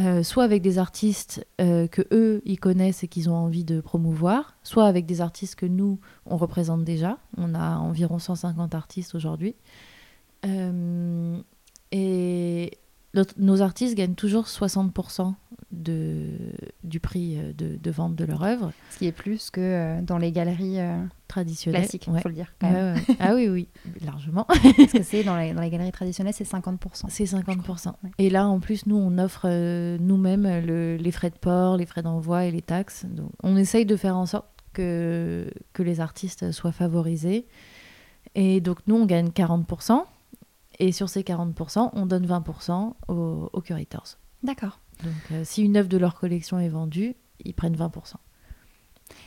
euh, 0.00 0.24
soit 0.24 0.42
avec 0.42 0.60
des 0.60 0.78
artistes 0.78 1.46
euh, 1.60 1.86
que 1.86 2.02
eux 2.10 2.42
ils 2.44 2.58
connaissent 2.58 3.04
et 3.04 3.08
qu'ils 3.08 3.30
ont 3.30 3.36
envie 3.36 3.64
de 3.64 3.80
promouvoir, 3.80 4.56
soit 4.64 4.86
avec 4.86 5.06
des 5.06 5.20
artistes 5.20 5.54
que 5.54 5.66
nous 5.66 6.00
on 6.26 6.36
représente 6.36 6.84
déjà. 6.84 7.18
On 7.36 7.54
a 7.54 7.76
environ 7.76 8.18
150 8.18 8.74
artistes 8.74 9.14
aujourd'hui. 9.14 9.54
Euh, 10.44 11.38
et 11.92 12.72
nos 13.38 13.62
artistes 13.62 13.94
gagnent 13.96 14.14
toujours 14.14 14.44
60% 14.46 15.34
de, 15.72 16.28
du 16.84 17.00
prix 17.00 17.36
euh, 17.36 17.52
de, 17.52 17.76
de 17.76 17.90
vente 17.90 18.14
de 18.14 18.24
leur 18.24 18.42
œuvre 18.44 18.72
Ce 18.90 18.98
qui 18.98 19.06
est 19.06 19.12
plus 19.12 19.50
que 19.50 19.60
euh, 19.60 20.02
dans 20.02 20.18
les 20.18 20.30
galeries 20.32 20.78
euh, 20.78 21.02
traditionnelle. 21.26 21.82
classiques, 21.82 22.06
il 22.06 22.12
Ouais. 22.12 22.20
faut 22.20 22.28
le 22.28 22.34
dire 22.34 22.52
quand 22.60 22.70
même. 22.70 22.96
Ah 23.18 23.34
oui, 23.34 23.48
oui, 23.48 23.68
largement. 24.04 24.44
Parce 24.76 24.92
que 24.92 25.02
c'est 25.02 25.24
dans 25.24 25.36
les, 25.36 25.52
dans 25.52 25.60
les 25.62 25.70
galeries 25.70 25.90
traditionnelles, 25.92 26.34
c'est 26.34 26.48
50%. 26.48 27.06
C'est 27.08 27.24
50%. 27.24 27.88
Ouais. 28.04 28.10
Et 28.18 28.30
là, 28.30 28.46
en 28.46 28.60
plus, 28.60 28.86
nous, 28.86 28.96
on 28.96 29.18
offre 29.18 29.46
euh, 29.46 29.96
nous-mêmes 30.00 30.64
le- 30.64 30.96
les 30.96 31.10
frais 31.10 31.30
de 31.30 31.36
port, 31.38 31.76
les 31.76 31.86
frais 31.86 32.02
d'envoi 32.02 32.44
et 32.44 32.50
les 32.52 32.62
taxes. 32.62 33.04
Donc, 33.08 33.30
on 33.42 33.56
essaye 33.56 33.84
de 33.86 33.96
faire 33.96 34.16
en 34.16 34.26
sorte 34.26 34.46
que, 34.72 35.50
que 35.72 35.82
les 35.82 36.00
artistes 36.00 36.52
soient 36.52 36.72
favorisés. 36.72 37.46
Et 38.36 38.60
donc, 38.60 38.78
nous, 38.86 38.96
on 38.96 39.06
gagne 39.06 39.28
40%. 39.28 40.02
Et 40.78 40.92
sur 40.92 41.08
ces 41.08 41.22
40%, 41.22 41.90
on 41.92 42.06
donne 42.06 42.26
20% 42.26 42.94
aux, 43.08 43.50
aux 43.52 43.60
curators. 43.60 44.18
D'accord. 44.42 44.80
Donc, 45.02 45.12
euh, 45.32 45.42
si 45.44 45.62
une 45.62 45.76
œuvre 45.76 45.88
de 45.88 45.96
leur 45.96 46.14
collection 46.14 46.58
est 46.58 46.68
vendue, 46.68 47.14
ils 47.44 47.54
prennent 47.54 47.76
20%. 47.76 48.14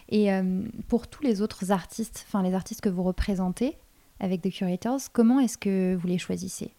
Et 0.09 0.31
euh, 0.33 0.63
pour 0.87 1.07
tous 1.07 1.23
les 1.23 1.41
autres 1.41 1.71
artistes, 1.71 2.25
enfin 2.27 2.41
les 2.41 2.53
artistes 2.53 2.81
que 2.81 2.89
vous 2.89 3.03
représentez 3.03 3.77
avec 4.19 4.41
The 4.41 4.49
Curators, 4.49 4.99
comment 5.13 5.39
est-ce 5.39 5.57
que 5.57 5.95
vous 5.95 6.07
les 6.07 6.17
choisissez? 6.17 6.73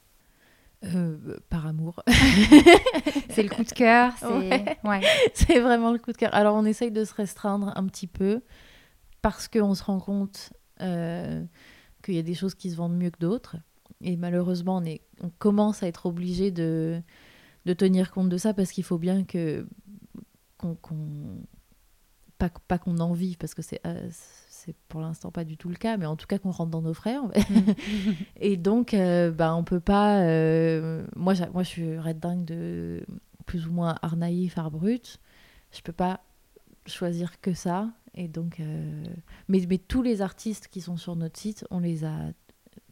Euh, 0.85 1.17
par 1.49 1.67
amour. 1.67 2.03
C'est 3.31 3.43
le 3.43 3.49
coup 3.49 3.65
de 3.65 3.71
cœur, 3.71 4.13
c'est 4.19 4.27
Ouais. 4.27 4.79
ouais. 4.85 5.61
vraiment 5.61 5.91
le 5.93 5.99
coup 5.99 6.13
de 6.13 6.17
cœur. 6.17 6.33
Alors, 6.35 6.55
on 6.55 6.65
essaye 6.65 6.93
de 6.93 7.05
se 7.05 7.15
restreindre 7.15 7.73
un 7.77 7.85
petit 7.87 8.07
peu 8.07 8.43
parce 9.23 9.49
qu'on 9.49 9.75
se 9.75 9.83
rend 9.83 9.99
compte 9.99 10.53
euh, 10.81 11.45
qu'il 12.05 12.15
y 12.15 12.19
a 12.19 12.23
des 12.23 12.35
choses 12.35 12.55
qui 12.55 12.71
se 12.71 12.77
vendent 12.77 12.97
mieux 12.97 13.11
que 13.11 13.19
d'autres. 13.19 13.57
Et 14.01 14.17
malheureusement, 14.17 14.77
on, 14.79 14.85
est, 14.85 15.01
on 15.23 15.31
commence 15.39 15.83
à 15.83 15.89
être 15.89 16.07
obligé 16.07 16.51
de, 16.51 17.01
de 17.67 17.73
tenir 17.73 18.11
compte 18.13 18.29
de 18.29 18.37
ça 18.37 18.55
parce 18.55 18.71
qu'il 18.73 18.85
faut 18.85 18.99
bien 18.99 19.25
que. 19.25 19.67
qu'on 20.57 20.75
qu'on- 20.77 21.43
pas, 22.39 22.51
pas 22.69 22.79
qu'on 22.79 22.99
en 22.99 23.13
vive 23.13 23.37
parce 23.39 23.55
que 23.55 23.63
c'est. 23.63 23.81
euh, 23.87 24.09
c'est 24.11 24.75
pour 24.89 25.01
l'instant 25.01 25.31
pas 25.31 25.45
du 25.45 25.57
tout 25.57 25.69
le 25.69 25.77
cas, 25.77 25.97
mais 25.97 26.07
en 26.07 26.15
tout 26.17 26.27
cas 26.27 26.39
qu'on 26.39 26.51
rentre 26.51 26.71
dans 26.71 26.83
nos 26.83 26.95
frais. 26.95 27.17
on 27.19 27.27
va- 27.29 27.35
et 28.37 28.57
donc, 28.57 28.95
euh, 28.95 29.31
bah, 29.33 29.55
on 29.57 29.65
peut 29.65 29.81
pas. 29.81 30.21
euh, 30.23 31.05
moi, 31.17 31.35
moi, 31.53 31.63
je 31.63 31.69
suis 31.69 31.99
red 31.99 32.19
dingue 32.21 32.45
de 32.45 33.05
plus 33.47 33.67
ou 33.67 33.73
moins 33.73 33.97
art 34.03 34.17
naïf, 34.17 34.59
art 34.59 34.71
brut. 34.71 35.19
Je 35.73 35.81
peux 35.81 35.93
pas 35.93 36.21
choisir 36.87 37.41
que 37.41 37.55
ça. 37.55 37.91
Et 38.15 38.29
donc, 38.29 38.61
euh, 38.61 39.05
mais, 39.49 39.65
mais 39.69 39.79
tous 39.79 40.03
les 40.03 40.23
artistes 40.23 40.69
qui 40.69 40.81
sont 40.81 40.97
sur 40.97 41.15
notre 41.17 41.39
site, 41.39 41.65
on 41.71 41.79
les 41.81 42.05
a 42.05 42.33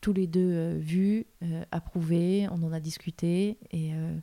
tous 0.01 0.13
les 0.13 0.27
deux 0.27 0.53
euh, 0.53 0.77
vus, 0.79 1.27
euh, 1.43 1.65
approuvés, 1.71 2.47
on 2.51 2.63
en 2.63 2.73
a 2.73 2.81
discuté. 2.81 3.59
Et, 3.73 3.95
euh, 3.95 4.17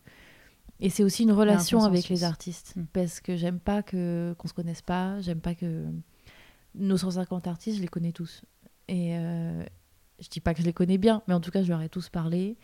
et 0.80 0.90
c'est 0.90 1.04
aussi 1.04 1.24
une 1.24 1.32
relation 1.32 1.84
avec 1.84 2.10
les 2.10 2.24
artistes. 2.24 2.76
Mm. 2.76 2.84
Parce 2.94 3.20
que 3.22 3.36
j'aime 3.36 3.60
pas 3.60 3.84
que, 3.84 4.36
qu'on 4.38 4.48
se 4.48 4.54
connaisse 4.54 4.82
pas, 4.82 5.20
j'aime 5.22 5.42
pas 5.42 5.56
que. 5.56 5.86
Nos 6.76 6.98
150 6.98 7.46
artistes, 7.48 7.78
je 7.78 7.82
les 7.84 7.88
connais 7.88 8.12
tous. 8.14 8.44
Et 8.88 9.16
euh, 9.16 9.64
je 10.20 10.28
dis 10.30 10.40
pas 10.40 10.56
que 10.56 10.60
je 10.62 10.66
les 10.66 10.74
connais 10.74 10.98
bien, 10.98 11.22
mais 11.28 11.36
en 11.36 11.40
tout 11.40 11.52
cas, 11.52 11.62
je 11.62 11.70
leur 11.70 11.82
ai 11.84 11.90
tous 11.90 12.10
parlé. 12.10 12.58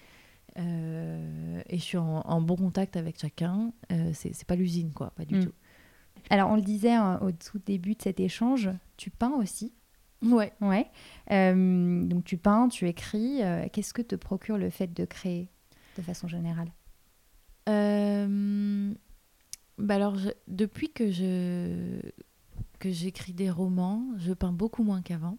Euh, 0.58 1.62
et 1.70 1.78
je 1.78 1.84
suis 1.84 1.98
en, 1.98 2.22
en 2.26 2.42
bon 2.42 2.56
contact 2.56 2.98
avec 2.98 3.20
chacun. 3.20 3.72
Euh, 3.92 4.12
c'est 4.14 4.46
pas 4.46 4.56
l'usine, 4.56 4.92
quoi, 4.94 5.12
pas 5.12 5.26
du 5.26 5.36
Mm. 5.36 5.46
tout. 5.46 5.54
Alors 6.32 6.50
on 6.50 6.56
le 6.56 6.62
disait 6.62 6.94
hein, 6.94 7.20
au 7.22 7.32
tout 7.32 7.60
début 7.66 7.94
de 7.96 8.02
cet 8.02 8.20
échange, 8.20 8.70
tu 8.98 9.10
peins 9.10 9.32
aussi? 9.38 9.74
Ouais. 10.22 10.52
Ouais. 10.62 10.88
Euh, 11.32 12.04
donc 12.06 12.24
tu 12.26 12.38
peins, 12.38 12.68
tu 12.70 12.88
écris. 12.88 13.42
euh, 13.44 13.68
Qu'est-ce 13.72 13.94
que 13.94 14.02
te 14.02 14.16
procure 14.16 14.58
le 14.58 14.70
fait 14.70 14.88
de 14.94 15.06
créer 15.06 15.50
de 15.98 16.02
façon 16.02 16.28
générale? 16.28 16.72
Euh, 17.70 18.94
bah 19.78 19.96
alors, 19.96 20.16
je- 20.18 20.30
depuis 20.48 20.92
que 20.92 21.12
je 21.12 22.00
que 22.80 22.92
j'écris 22.92 23.34
des 23.34 23.50
romans, 23.50 24.06
je 24.18 24.32
peins 24.34 24.54
beaucoup 24.54 24.84
moins 24.84 25.02
qu'avant 25.02 25.38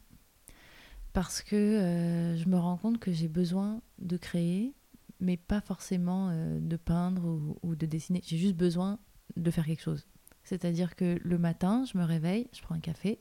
parce 1.13 1.43
que 1.43 2.37
je 2.39 2.49
me 2.49 2.57
rends 2.57 2.77
compte 2.77 2.99
que 2.99 3.13
j'ai 3.13 3.29
besoin 3.29 3.81
de 3.99 4.17
créer, 4.17 4.75
mais 5.21 5.37
pas 5.37 5.61
forcément 5.61 6.31
de 6.61 6.77
peindre 6.77 7.25
ou, 7.27 7.57
ou 7.63 7.75
de 7.75 7.87
dessiner. 7.87 8.21
J'ai 8.25 8.37
juste 8.37 8.57
besoin 8.57 8.99
de 9.37 9.51
faire 9.51 9.65
quelque 9.67 9.83
chose. 9.83 10.07
C'est-à-dire 10.45 10.95
que 10.97 11.19
le 11.23 11.39
matin, 11.39 11.85
je 11.91 11.99
me 11.99 12.05
réveille, 12.05 12.49
je 12.53 12.63
prends 12.63 12.75
un 12.75 12.81
café. 12.81 13.19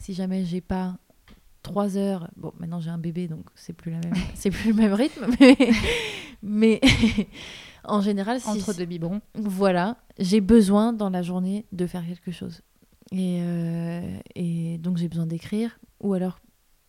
Si 0.00 0.14
jamais 0.14 0.44
j'ai 0.44 0.60
pas 0.60 0.96
trois 1.62 1.96
heures, 1.96 2.28
bon, 2.36 2.52
maintenant 2.58 2.80
j'ai 2.80 2.90
un 2.90 2.98
bébé, 2.98 3.28
donc 3.28 3.44
c'est 3.54 3.74
plus 3.74 3.92
la 3.92 3.98
même, 3.98 4.14
c'est 4.34 4.50
plus 4.50 4.70
le 4.70 4.74
même 4.74 4.94
rythme, 4.94 5.26
mais, 5.40 5.56
mais 6.42 6.80
en 7.84 8.00
général, 8.00 8.40
si 8.40 8.48
Entre 8.48 8.74
deux 8.74 8.86
biberons. 8.86 9.20
voilà, 9.34 9.98
j'ai 10.18 10.40
besoin 10.40 10.92
dans 10.92 11.10
la 11.10 11.22
journée 11.22 11.66
de 11.72 11.86
faire 11.86 12.04
quelque 12.04 12.32
chose. 12.32 12.62
Et, 13.12 13.40
euh, 13.42 14.18
et 14.34 14.78
donc 14.78 14.96
j'ai 14.96 15.08
besoin 15.08 15.26
d'écrire, 15.26 15.78
ou 16.00 16.14
alors 16.14 16.40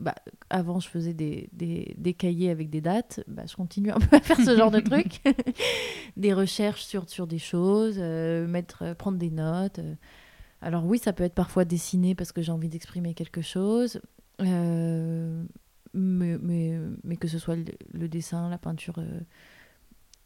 bah, 0.02 0.16
avant, 0.50 0.80
je 0.80 0.88
faisais 0.88 1.14
des, 1.14 1.48
des, 1.54 1.94
des, 1.98 2.14
cahiers 2.16 2.50
avec 2.50 2.72
des 2.72 2.82
dates. 2.82 3.20
Bah, 3.28 3.44
je 3.48 3.56
continue 3.56 3.92
un 3.92 4.00
peu 4.00 4.16
à 4.16 4.20
faire 4.20 4.38
ce 4.38 4.58
genre 4.58 4.72
de 4.72 4.80
trucs. 4.80 5.22
des 6.18 6.34
recherches 6.34 6.84
sur, 6.84 7.08
sur 7.08 7.28
des 7.28 7.38
choses, 7.38 7.98
euh, 8.00 8.48
mettre, 8.48 8.82
euh, 8.82 8.96
prendre 8.96 9.20
des 9.20 9.30
notes. 9.30 9.80
Euh. 10.62 10.68
Alors 10.68 10.86
oui, 10.86 11.00
ça 11.00 11.14
peut 11.14 11.24
être 11.24 11.36
parfois 11.36 11.66
dessiné 11.66 12.16
parce 12.16 12.32
que 12.32 12.42
j'ai 12.42 12.52
envie 12.52 12.70
d'exprimer 12.70 13.14
quelque 13.14 13.42
chose. 13.42 14.02
mais, 14.40 14.48
mais, 15.94 16.80
mais, 17.04 17.18
que 17.18 17.28
ce 17.28 17.38
soit 17.40 17.58
le, 17.94 18.08
dessin, 18.08 18.50
la 18.50 18.58
peinture, 18.58 19.02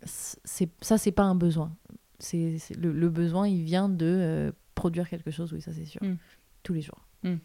c'est 0.03 0.69
ça, 0.81 0.97
c'est 0.97 1.11
pas 1.11 1.23
un 1.23 1.35
besoin. 1.35 1.75
C'est 2.19 2.57
le, 2.77 2.91
le, 2.91 3.09
besoin, 3.09 3.47
il 3.47 3.63
vient 3.63 3.89
de 3.89 4.53
produire 4.73 5.09
quelque 5.09 5.31
chose, 5.31 5.51
oui, 5.53 5.61
ça 5.61 5.73
c'est 5.73 5.85
sûr. 5.85 6.01
Mm. 6.03 6.17
Tous 6.63 6.73
les 6.73 6.81
jours. 6.81 7.07
Mm. 7.23 7.35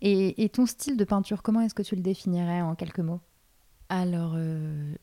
Et, 0.00 0.48
ton 0.52 0.66
style 0.66 0.96
de 0.96 1.04
peinture, 1.04 1.42
comment 1.42 1.60
est-ce 1.60 1.74
que 1.74 1.82
tu 1.82 1.96
le 1.96 2.02
définirais 2.02 2.60
en 2.60 2.74
quelques 2.74 3.00
mots? 3.00 3.20
Alors, 3.88 4.34
euh, 4.36 4.94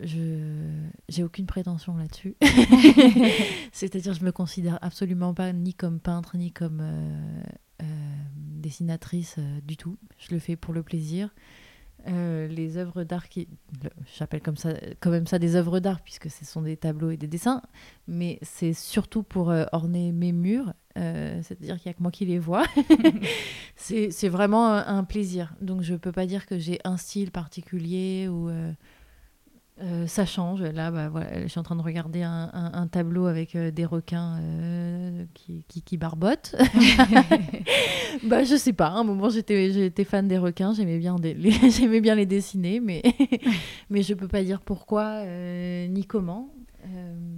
je 0.00 0.88
j'ai 1.08 1.22
aucune 1.22 1.46
prétention 1.46 1.96
là-dessus. 1.96 2.36
C'est-à-dire, 3.72 4.14
je 4.14 4.24
me 4.24 4.32
considère 4.32 4.78
absolument 4.82 5.34
pas 5.34 5.52
ni 5.52 5.74
comme 5.74 6.00
peintre 6.00 6.36
ni 6.36 6.52
comme 6.52 6.80
euh, 6.80 7.42
euh, 7.82 7.84
dessinatrice 8.36 9.36
du 9.64 9.76
tout. 9.76 9.98
Je 10.18 10.32
le 10.34 10.38
fais 10.38 10.56
pour 10.56 10.74
le 10.74 10.82
plaisir. 10.82 11.30
Euh, 12.06 12.48
les 12.48 12.76
œuvres 12.76 13.02
d'art 13.02 13.30
qui 13.30 13.48
j'appelle 14.18 14.42
comme 14.42 14.58
ça 14.58 14.74
quand 15.00 15.08
même 15.08 15.26
ça 15.26 15.38
des 15.38 15.56
œuvres 15.56 15.80
d'art 15.80 16.02
puisque 16.02 16.28
ce 16.28 16.44
sont 16.44 16.60
des 16.60 16.76
tableaux 16.76 17.10
et 17.10 17.16
des 17.16 17.28
dessins 17.28 17.62
mais 18.08 18.38
c'est 18.42 18.74
surtout 18.74 19.22
pour 19.22 19.50
euh, 19.50 19.64
orner 19.72 20.12
mes 20.12 20.32
murs 20.32 20.74
euh, 20.98 21.40
c'est-à-dire 21.42 21.76
qu'il 21.76 21.88
n'y 21.88 21.90
a 21.92 21.94
que 21.94 22.02
moi 22.02 22.10
qui 22.10 22.26
les 22.26 22.38
vois 22.38 22.66
c'est 23.76 24.28
vraiment 24.28 24.74
un, 24.74 25.02
plaisir 25.04 25.54
donc 25.62 25.80
je 25.80 25.94
peux 25.94 26.12
pas 26.12 26.26
dire 26.26 26.44
que 26.44 26.58
j'ai 26.58 26.78
un 26.84 26.98
style 26.98 27.30
particulier 27.30 28.28
ou 28.28 28.50
euh, 29.82 30.06
ça 30.06 30.24
change. 30.24 30.62
Là, 30.62 30.92
bah, 30.92 31.08
voilà, 31.08 31.42
je 31.42 31.48
suis 31.48 31.58
en 31.58 31.64
train 31.64 31.74
de 31.74 31.82
regarder 31.82 32.22
un, 32.22 32.88
tableau 32.90 33.26
avec 33.26 33.56
euh, 33.56 33.72
des 33.72 33.84
requins 33.84 34.38
euh, 34.40 35.24
qui, 35.34 35.64
qui, 35.64 35.96
barbotent. 35.96 36.54
bah, 38.24 38.44
je 38.44 38.56
sais 38.56 38.72
pas. 38.72 38.86
À 38.86 38.92
un 38.92 39.04
moment, 39.04 39.30
j'étais 39.30 40.04
fan 40.04 40.28
des 40.28 40.38
requins. 40.38 40.74
J'aimais 40.74 40.98
bien, 40.98 41.16
les, 41.20 41.34
bien 42.00 42.14
les 42.14 42.26
dessiner, 42.26 42.78
mais, 42.78 43.02
mais 43.90 44.02
je 44.02 44.14
peux 44.14 44.28
pas 44.28 44.44
dire 44.44 44.60
pourquoi 44.60 45.24
ni 45.88 46.04
comment. 46.04 46.54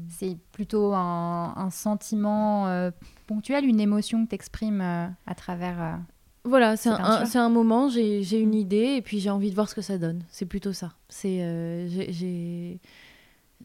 C'est 0.09 0.37
plutôt 0.53 0.93
un, 0.93 1.55
un 1.57 1.71
sentiment 1.71 2.91
ponctuel, 3.27 3.65
une 3.65 3.81
émotion 3.81 4.25
que 4.25 4.31
tu 4.31 4.35
exprimes 4.35 4.81
à 4.81 5.35
travers 5.37 6.01
voilà, 6.47 6.77
c'est 6.77 6.89
un, 6.89 7.25
un, 7.35 7.49
moment, 7.49 7.89
j'ai 7.89 8.39
une 8.39 8.51
mm. 8.51 8.55
idée 8.55 8.95
et 8.97 9.03
puis 9.03 9.21
j'ai 9.21 9.31
envie 9.31 9.51
de 9.51 9.55
voir 9.55 9.69
ce 9.69 9.75
que 9.75 9.81
ça 9.81 9.99
donne. 9.99 10.23
C'est 10.31 10.47
plutôt 10.47 10.73
ça. 10.73 10.93
C'est 11.09 11.43
euh, 11.43 11.89
j'ai 11.89 12.81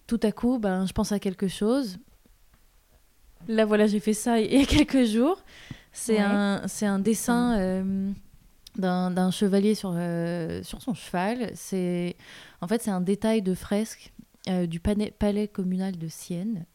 tout 0.08 0.20
à 0.24 0.32
coup, 0.32 0.60
ben, 0.60 0.86
je 0.86 0.94
pense 0.94 1.12
à 1.12 1.20
quelque 1.20 1.48
chose. 1.48 1.98
Là, 3.48 3.66
voilà, 3.66 3.88
j'ai 3.88 4.00
fait 4.00 4.14
ça 4.14 4.40
il 4.40 4.54
y 4.54 4.62
a 4.62 4.66
quelques 4.66 5.06
jours. 5.06 5.44
C'est 5.94 6.20
un, 6.20 6.62
un 6.82 7.00
dessin 7.00 7.60
euh, 7.60 8.12
d'un 8.78 9.32
chevalier 9.32 9.76
sur, 9.76 9.94
euh, 9.96 10.64
sur 10.64 10.82
son 10.82 10.94
cheval. 10.94 11.52
C'est 11.54 12.16
en 12.62 12.68
fait 12.68 12.82
c'est 12.82 12.92
un 12.92 13.02
détail 13.02 13.42
de 13.42 13.54
fresque 13.54 14.12
du 14.48 14.80
palais, 14.80 15.12
palais 15.12 15.48
communal 15.48 15.98
de 15.98 16.08
Sienne. 16.08 16.66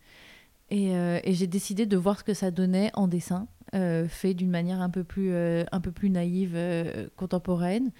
Et, 0.71 0.90
et 0.90 1.33
j'ai 1.33 1.47
décidé 1.47 1.87
de 1.87 1.97
voir 1.97 2.19
ce 2.19 2.25
que 2.25 2.35
ça 2.35 2.51
donnait 2.51 2.90
en 2.95 3.09
dessin. 3.09 3.49
Euh, 3.77 4.09
fait 4.09 4.33
d'une 4.33 4.51
manière 4.51 4.81
un 4.81 4.89
peu 4.89 5.05
plus, 5.05 5.31
euh, 5.33 5.65
un 5.71 5.81
peu 5.81 5.93
plus 5.93 6.09
naïve, 6.09 6.53
euh, 6.55 7.09
contemporaine. 7.17 7.91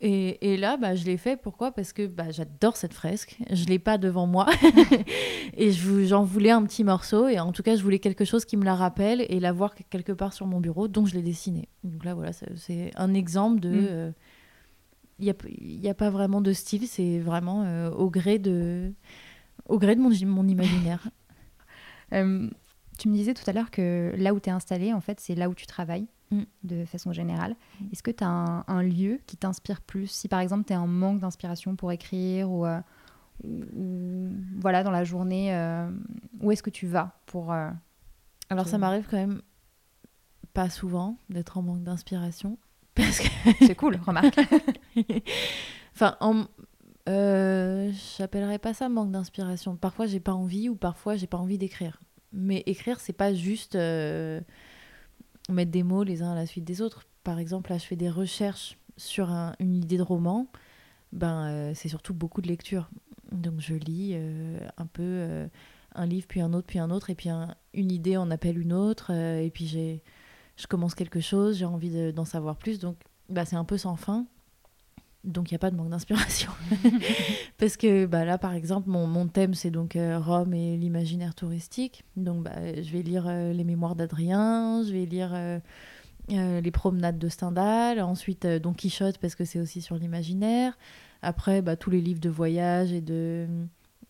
Et, 0.00 0.52
et, 0.52 0.56
là, 0.56 0.76
bah, 0.76 0.94
je 0.94 1.04
l'ai 1.04 1.18
fait. 1.18 1.36
Pourquoi? 1.36 1.70
Parce 1.70 1.92
que 1.92 2.06
bah, 2.06 2.30
j'adore 2.30 2.76
cette 2.76 2.94
fresque. 2.94 3.36
Je 3.50 3.64
ne 3.64 3.68
l'ai 3.68 3.78
pas 3.78 3.98
devant 3.98 4.26
moi. 4.26 4.46
et 5.56 5.70
j'en 5.70 6.24
voulais 6.24 6.50
un 6.50 6.62
petit 6.64 6.82
morceau. 6.82 7.28
Et 7.28 7.38
en 7.38 7.52
tout 7.52 7.62
cas, 7.62 7.76
je 7.76 7.82
voulais 7.82 7.98
quelque 7.98 8.24
chose 8.24 8.44
qui 8.44 8.56
me 8.56 8.64
la 8.64 8.74
rappelle 8.74 9.24
et 9.28 9.38
la 9.38 9.52
voir 9.52 9.74
quelque 9.90 10.12
part 10.12 10.32
sur 10.32 10.46
mon 10.46 10.60
bureau. 10.60 10.88
Donc, 10.88 11.08
je 11.08 11.14
l'ai 11.14 11.22
dessiné. 11.22 11.68
Donc 11.84 12.04
là, 12.04 12.14
voilà, 12.14 12.32
c'est 12.32 12.90
un 12.96 13.14
exemple 13.14 13.60
de... 13.60 13.70
Mm. 13.70 14.14
Il 15.18 15.26
n'y 15.26 15.30
a, 15.30 15.34
y 15.60 15.88
a, 15.88 15.94
pas 15.94 16.10
vraiment 16.10 16.40
de 16.40 16.52
style. 16.52 16.88
C'est 16.88 17.20
vraiment 17.20 17.90
au 17.90 18.10
gré 18.10 18.38
de, 18.38 18.92
au 19.68 19.78
gré 19.78 19.94
de 19.94 20.00
mon, 20.00 20.10
mon 20.26 20.48
imaginaire. 20.48 21.08
Tu 23.02 23.08
me 23.08 23.14
disais 23.14 23.34
tout 23.34 23.42
à 23.50 23.52
l'heure 23.52 23.72
que 23.72 24.14
là 24.16 24.32
où 24.32 24.38
tu 24.38 24.48
es 24.48 24.52
installé, 24.52 24.92
en 24.92 25.00
fait, 25.00 25.18
c'est 25.18 25.34
là 25.34 25.48
où 25.48 25.54
tu 25.54 25.66
travailles 25.66 26.06
mm. 26.30 26.42
de 26.62 26.84
façon 26.84 27.12
générale. 27.12 27.56
Mm. 27.80 27.84
Est-ce 27.90 28.00
que 28.04 28.12
tu 28.12 28.22
as 28.22 28.64
un, 28.64 28.82
lieu 28.84 29.18
qui 29.26 29.36
t'inspire 29.36 29.80
plus? 29.80 30.06
Si 30.06 30.28
par 30.28 30.38
exemple 30.38 30.66
tu 30.68 30.72
es 30.72 30.76
en 30.76 30.86
manque 30.86 31.18
d'inspiration 31.18 31.74
pour 31.74 31.90
écrire 31.90 32.48
ou, 32.48 32.64
euh, 32.64 32.78
voilà 34.60 34.84
dans 34.84 34.92
la 34.92 35.02
journée, 35.02 35.52
euh, 35.52 35.90
où 36.42 36.52
est-ce 36.52 36.62
que 36.62 36.70
tu 36.70 36.86
vas 36.86 37.18
pour 37.26 37.52
euh, 37.52 37.70
Alors 38.50 38.68
ça 38.68 38.78
m'arrive 38.78 39.08
quand 39.10 39.16
même 39.16 39.42
pas 40.54 40.70
souvent 40.70 41.16
d'être 41.28 41.58
en 41.58 41.62
manque 41.62 41.82
d'inspiration 41.82 42.56
parce 42.94 43.18
que 43.18 43.26
c'est 43.66 43.74
cool, 43.74 43.98
remarque. 44.06 44.38
enfin, 45.96 46.16
en, 46.20 46.44
euh, 47.08 47.90
j'appellerais 48.16 48.60
pas 48.60 48.74
ça 48.74 48.88
manque 48.88 49.10
d'inspiration. 49.10 49.74
Parfois 49.74 50.06
j'ai 50.06 50.20
pas 50.20 50.34
envie 50.34 50.68
ou 50.68 50.76
parfois 50.76 51.16
j'ai 51.16 51.26
pas 51.26 51.38
envie 51.38 51.58
d'écrire. 51.58 52.00
Mais 52.32 52.62
écrire, 52.66 53.00
c'est 53.00 53.12
pas 53.12 53.34
juste 53.34 53.74
euh, 53.74 54.40
mettre 55.48 55.70
des 55.70 55.82
mots 55.82 56.02
les 56.02 56.22
uns 56.22 56.32
à 56.32 56.34
la 56.34 56.46
suite 56.46 56.64
des 56.64 56.80
autres. 56.80 57.04
Par 57.24 57.38
exemple, 57.38 57.70
là, 57.70 57.78
je 57.78 57.84
fais 57.84 57.96
des 57.96 58.10
recherches 58.10 58.78
sur 58.96 59.30
une 59.58 59.74
idée 59.74 59.96
de 59.98 60.02
roman. 60.02 60.46
Ben, 61.12 61.46
euh, 61.46 61.72
c'est 61.74 61.88
surtout 61.88 62.14
beaucoup 62.14 62.40
de 62.40 62.48
lecture. 62.48 62.90
Donc, 63.32 63.60
je 63.60 63.74
lis 63.74 64.12
euh, 64.14 64.58
un 64.76 64.86
peu 64.86 65.48
un 65.94 66.06
livre, 66.06 66.26
puis 66.26 66.40
un 66.40 66.52
autre, 66.52 66.66
puis 66.66 66.78
un 66.78 66.90
autre, 66.90 67.10
et 67.10 67.14
puis 67.14 67.28
une 67.74 67.92
idée 67.92 68.16
en 68.16 68.30
appelle 68.30 68.58
une 68.58 68.72
autre, 68.72 69.10
et 69.10 69.50
puis 69.52 69.66
j'ai, 69.66 70.02
je 70.56 70.66
commence 70.66 70.94
quelque 70.94 71.20
chose, 71.20 71.58
j'ai 71.58 71.64
envie 71.64 72.12
d'en 72.12 72.24
savoir 72.24 72.56
plus. 72.56 72.78
Donc, 72.78 72.96
bah, 73.28 73.44
c'est 73.44 73.56
un 73.56 73.64
peu 73.64 73.78
sans 73.78 73.96
fin. 73.96 74.26
Donc 75.24 75.50
il 75.50 75.54
n'y 75.54 75.56
a 75.56 75.60
pas 75.60 75.70
de 75.70 75.76
manque 75.76 75.90
d'inspiration. 75.90 76.50
Parce 77.58 77.76
que 77.76 78.06
bah, 78.06 78.24
là, 78.24 78.38
par 78.38 78.54
exemple, 78.54 78.90
mon, 78.90 79.06
mon 79.06 79.28
thème, 79.28 79.54
c'est 79.54 79.70
donc 79.70 79.94
euh, 79.94 80.18
Rome 80.18 80.52
et 80.52 80.76
l'imaginaire 80.76 81.34
touristique. 81.34 82.04
Donc 82.16 82.42
bah, 82.44 82.52
je 82.74 82.90
vais 82.90 83.02
lire 83.02 83.26
euh, 83.28 83.52
les 83.52 83.62
mémoires 83.62 83.94
d'Adrien, 83.94 84.82
je 84.84 84.92
vais 84.92 85.06
lire 85.06 85.30
euh, 85.32 85.60
les 86.28 86.70
promenades 86.72 87.18
de 87.18 87.28
Stendhal, 87.28 88.00
ensuite 88.00 88.46
Don 88.46 88.72
Quichotte, 88.72 89.18
parce 89.18 89.36
que 89.36 89.44
c'est 89.44 89.60
aussi 89.60 89.80
sur 89.80 89.94
l'imaginaire. 89.94 90.76
Après, 91.22 91.62
bah, 91.62 91.76
tous 91.76 91.90
les 91.90 92.00
livres 92.00 92.20
de 92.20 92.30
voyage 92.30 92.92
et 92.92 93.00
de 93.00 93.46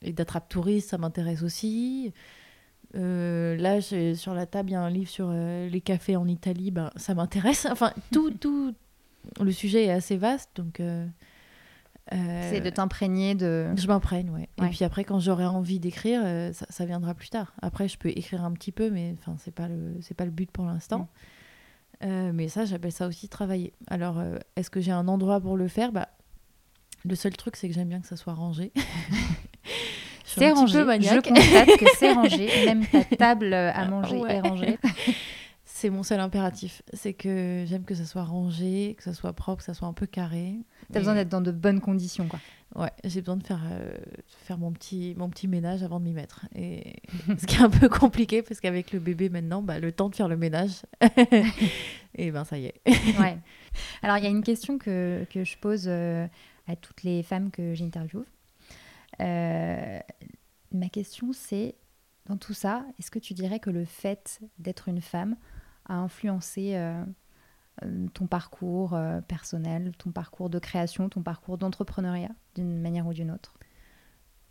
et 0.04 0.12
d'attrape 0.12 0.48
touristes, 0.48 0.88
ça 0.88 0.98
m'intéresse 0.98 1.42
aussi. 1.42 2.12
là, 2.94 3.80
sur 3.82 4.32
la 4.34 4.46
table, 4.46 4.70
il 4.70 4.72
y 4.72 4.76
a 4.76 4.80
un 4.80 4.90
livre 4.90 5.10
sur 5.10 5.30
les 5.30 5.80
cafés 5.84 6.16
en 6.16 6.26
Italie, 6.26 6.70
ben, 6.70 6.90
ça 6.96 7.14
m'intéresse. 7.14 7.68
Enfin, 7.70 7.92
tout, 8.10 8.30
tout, 8.30 8.74
le 9.40 9.52
sujet 9.52 9.84
est 9.84 9.90
assez 9.90 10.16
vaste, 10.16 10.50
donc. 10.56 10.80
Euh, 10.80 11.06
euh, 12.12 12.50
c'est 12.50 12.60
de 12.60 12.70
t'imprégner 12.70 13.34
de. 13.34 13.68
Je 13.76 13.86
m'imprègne, 13.86 14.30
ouais. 14.30 14.48
Et 14.64 14.68
puis 14.70 14.84
après, 14.84 15.04
quand 15.04 15.20
j'aurai 15.20 15.46
envie 15.46 15.78
d'écrire, 15.78 16.20
euh, 16.24 16.52
ça, 16.52 16.84
viendra 16.84 17.14
plus 17.14 17.30
tard. 17.30 17.54
Après, 17.62 17.88
je 17.88 17.96
peux 17.96 18.08
écrire 18.08 18.44
un 18.44 18.52
petit 18.52 18.72
peu, 18.72 18.90
mais 18.90 19.14
enfin, 19.18 19.36
c'est 19.38 19.54
pas 19.54 19.68
le, 19.68 19.94
c'est 20.00 20.14
pas 20.14 20.24
le 20.24 20.30
but 20.30 20.50
pour 20.50 20.64
l'instant. 20.64 21.08
Mm. 22.02 22.32
mais 22.32 22.48
ça, 22.48 22.64
j'appelle 22.64 22.92
ça 22.92 23.06
aussi 23.06 23.28
travailler. 23.28 23.72
Alors, 23.86 24.20
est-ce 24.56 24.70
que 24.70 24.80
j'ai 24.80 24.90
un 24.90 25.06
endroit 25.06 25.40
pour 25.40 25.56
le 25.56 25.68
faire? 25.68 25.92
Bah, 25.92 26.08
le 27.04 27.14
seul 27.14 27.36
truc, 27.36 27.56
c'est 27.56 27.68
que 27.68 27.74
j'aime 27.74 27.88
bien 27.88 28.00
que 28.00 28.08
ça 28.08 28.16
soit 28.16 28.34
rangé. 28.34 28.72
c'est 30.24 30.50
rangé. 30.50 30.80
Je 30.80 31.20
constate 31.20 31.78
que 31.78 31.86
c'est 31.98 32.12
rangé. 32.12 32.48
Même 32.66 32.84
ta 32.86 33.04
table 33.04 33.54
à 33.54 33.86
manger 33.86 34.20
est 34.28 34.40
rangée. 34.40 34.78
C'est 35.82 35.90
mon 35.90 36.04
seul 36.04 36.20
impératif. 36.20 36.80
C'est 36.92 37.12
que 37.12 37.64
j'aime 37.66 37.82
que 37.82 37.96
ça 37.96 38.04
soit 38.04 38.22
rangé, 38.22 38.94
que 38.96 39.02
ça 39.02 39.12
soit 39.12 39.32
propre, 39.32 39.58
que 39.58 39.64
ça 39.64 39.74
soit 39.74 39.88
un 39.88 39.92
peu 39.92 40.06
carré. 40.06 40.54
T'as 40.92 41.00
besoin 41.00 41.16
d'être 41.16 41.28
dans 41.28 41.40
de 41.40 41.50
bonnes 41.50 41.80
conditions, 41.80 42.28
quoi. 42.28 42.38
Ouais, 42.76 42.92
j'ai 43.02 43.20
besoin 43.20 43.36
de 43.36 43.42
faire, 43.42 43.64
euh, 43.68 43.92
faire 44.28 44.58
mon, 44.58 44.70
petit, 44.70 45.12
mon 45.16 45.28
petit 45.28 45.48
ménage 45.48 45.82
avant 45.82 45.98
de 45.98 46.04
m'y 46.04 46.12
mettre. 46.12 46.46
Et 46.54 47.02
ce 47.36 47.46
qui 47.46 47.56
est 47.56 47.62
un 47.62 47.68
peu 47.68 47.88
compliqué, 47.88 48.42
parce 48.42 48.60
qu'avec 48.60 48.92
le 48.92 49.00
bébé 49.00 49.28
maintenant, 49.28 49.60
bah, 49.60 49.80
le 49.80 49.90
temps 49.90 50.08
de 50.08 50.14
faire 50.14 50.28
le 50.28 50.36
ménage, 50.36 50.82
et 52.14 52.30
ben 52.30 52.44
ça 52.44 52.58
y 52.58 52.66
est. 52.66 52.80
ouais. 53.18 53.38
Alors, 54.04 54.18
il 54.18 54.22
y 54.22 54.28
a 54.28 54.30
une 54.30 54.44
question 54.44 54.78
que, 54.78 55.26
que 55.30 55.42
je 55.42 55.58
pose 55.58 55.86
euh, 55.88 56.28
à 56.68 56.76
toutes 56.76 57.02
les 57.02 57.24
femmes 57.24 57.50
que 57.50 57.74
j'interviewe. 57.74 58.24
Euh, 59.18 59.98
ma 60.70 60.88
question, 60.90 61.32
c'est, 61.32 61.74
dans 62.26 62.36
tout 62.36 62.54
ça, 62.54 62.84
est-ce 63.00 63.10
que 63.10 63.18
tu 63.18 63.34
dirais 63.34 63.58
que 63.58 63.70
le 63.70 63.84
fait 63.84 64.38
d'être 64.60 64.88
une 64.88 65.00
femme 65.00 65.34
a 65.86 65.94
influencé 65.94 66.76
euh, 66.76 67.04
euh, 67.84 68.06
ton 68.14 68.26
parcours 68.26 68.94
euh, 68.94 69.20
personnel, 69.20 69.92
ton 69.98 70.10
parcours 70.10 70.50
de 70.50 70.58
création, 70.58 71.08
ton 71.08 71.22
parcours 71.22 71.58
d'entrepreneuriat 71.58 72.30
d'une 72.54 72.80
manière 72.80 73.06
ou 73.06 73.12
d'une 73.12 73.30
autre? 73.30 73.54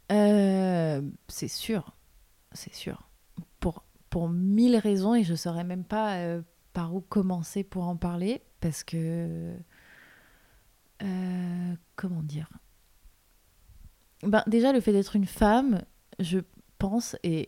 C'est 0.10 1.48
sûr, 1.48 1.96
c'est 2.52 2.74
sûr. 2.74 3.10
Pour, 3.60 3.84
mille 4.30 4.76
raisons 4.76 5.16
et 5.16 5.24
je 5.24 5.32
ne 5.32 5.38
saurais 5.38 5.64
même 5.64 5.86
pas 5.86 6.18
par 6.74 6.94
où 6.94 7.00
commencer 7.00 7.64
pour 7.64 7.88
en 7.88 7.96
parler 7.96 8.42
parce 8.60 8.84
que 8.84 9.56
comment 11.96 12.22
dire? 12.24 12.50
Ben, 14.24 14.44
Déjà, 14.48 14.74
le 14.74 14.82
fait 14.82 14.92
d'être 14.92 15.16
une 15.16 15.26
femme, 15.26 15.82
je 16.20 16.40
pense, 16.78 17.16
et 17.24 17.48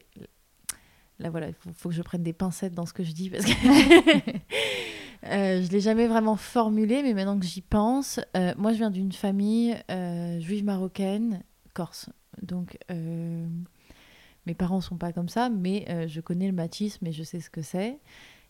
là 1.19 1.29
voilà, 1.29 1.49
il 1.49 1.55
faut, 1.75 1.89
que 1.89 1.95
je 1.95 2.01
prenne 2.01 2.23
des 2.23 2.33
pincettes 2.33 2.73
dans 2.73 2.85
ce 2.85 2.93
que 2.93 3.03
je 3.03 3.11
dis 3.11 3.29
parce 3.29 3.45
que 3.45 3.51
euh, 5.25 5.61
je 5.61 5.69
l'ai 5.71 5.79
jamais 5.79 6.07
vraiment 6.07 6.35
formulé, 6.35 7.03
mais 7.03 7.13
maintenant 7.13 7.39
que 7.39 7.45
j'y 7.45 7.61
pense, 7.61 8.19
euh, 8.35 8.53
moi 8.57 8.73
je 8.73 8.77
viens 8.77 8.91
d'une 8.91 9.11
famille 9.11 9.75
euh, 9.89 10.39
juive 10.39 10.63
marocaine, 10.63 11.43
corse. 11.73 12.09
Donc 12.41 12.77
mes 12.89 14.55
parents 14.55 14.81
sont 14.81 14.97
pas 14.97 15.13
comme 15.13 15.29
ça, 15.29 15.49
mais 15.49 16.07
je 16.07 16.19
connais 16.19 16.47
le 16.47 16.53
machisme 16.53 17.05
et 17.07 17.11
je 17.11 17.23
sais 17.23 17.39
ce 17.39 17.49
que 17.49 17.61
c'est. 17.61 17.99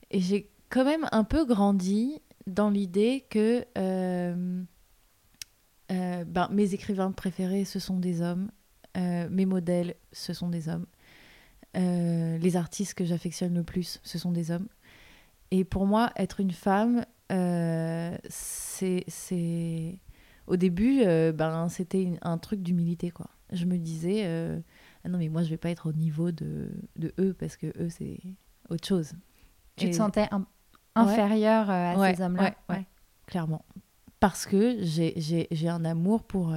Et 0.09 0.19
j'ai 0.19 0.49
quand 0.69 0.85
même 0.85 1.07
un 1.11 1.23
peu 1.23 1.45
grandi 1.45 2.21
dans 2.47 2.69
l'idée 2.69 3.25
que 3.29 3.65
ben, 3.75 4.65
mes 6.51 6.73
écrivains 6.73 7.11
préférés, 7.11 7.65
ce 7.65 7.79
sont 7.79 7.99
des 7.99 8.21
hommes. 8.21 8.49
mes 8.95 9.45
modèles, 9.45 9.95
ce 10.13 10.33
sont 10.33 10.47
des 10.47 10.69
hommes. 10.69 10.85
Euh, 11.75 12.37
les 12.37 12.55
artistes 12.55 12.93
que 12.93 13.03
j'affectionne 13.03 13.55
le 13.55 13.63
plus, 13.63 13.99
ce 14.03 14.17
sont 14.17 14.31
des 14.31 14.51
hommes. 14.51 14.67
Et 15.51 15.63
pour 15.63 15.85
moi, 15.85 16.11
être 16.15 16.39
une 16.39 16.51
femme, 16.51 17.05
euh, 17.31 18.15
c'est. 18.29 19.99
Au 20.45 20.57
début, 20.57 21.01
euh, 21.03 21.31
ben, 21.31 21.69
c'était 21.69 22.11
un 22.21 22.37
truc 22.37 22.61
d'humilité, 22.61 23.11
quoi. 23.11 23.27
Je 23.51 23.65
me 23.65 23.77
disais, 23.77 24.25
ah 25.03 25.09
non, 25.09 25.17
mais 25.17 25.29
moi, 25.29 25.43
je 25.43 25.49
vais 25.49 25.57
pas 25.57 25.69
être 25.69 25.89
au 25.89 25.93
niveau 25.93 26.31
de, 26.31 26.69
de 26.95 27.13
eux, 27.19 27.33
parce 27.33 27.55
que 27.55 27.67
eux, 27.79 27.89
c'est 27.89 28.19
autre 28.69 28.87
chose. 28.87 29.13
Tu 29.75 29.89
te 29.89 29.95
sentais 29.95 30.27
inférieure 30.95 31.69
à 31.69 32.13
ces 32.13 32.21
hommes-là? 32.21 32.55
ouais, 32.69 32.85
clairement. 33.25 33.63
Parce 34.19 34.45
que 34.45 34.77
j'ai 34.81 35.69
un 35.69 35.85
amour 35.85 36.23
pour 36.23 36.53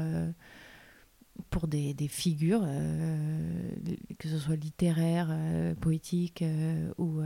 pour 1.50 1.68
des, 1.68 1.94
des 1.94 2.09
figures, 2.09 2.62
euh, 2.64 3.70
que 4.18 4.28
ce 4.28 4.38
soit 4.38 4.56
littéraires, 4.56 5.28
euh, 5.30 5.74
poétiques 5.74 6.42
euh, 6.42 6.92
ou 6.98 7.20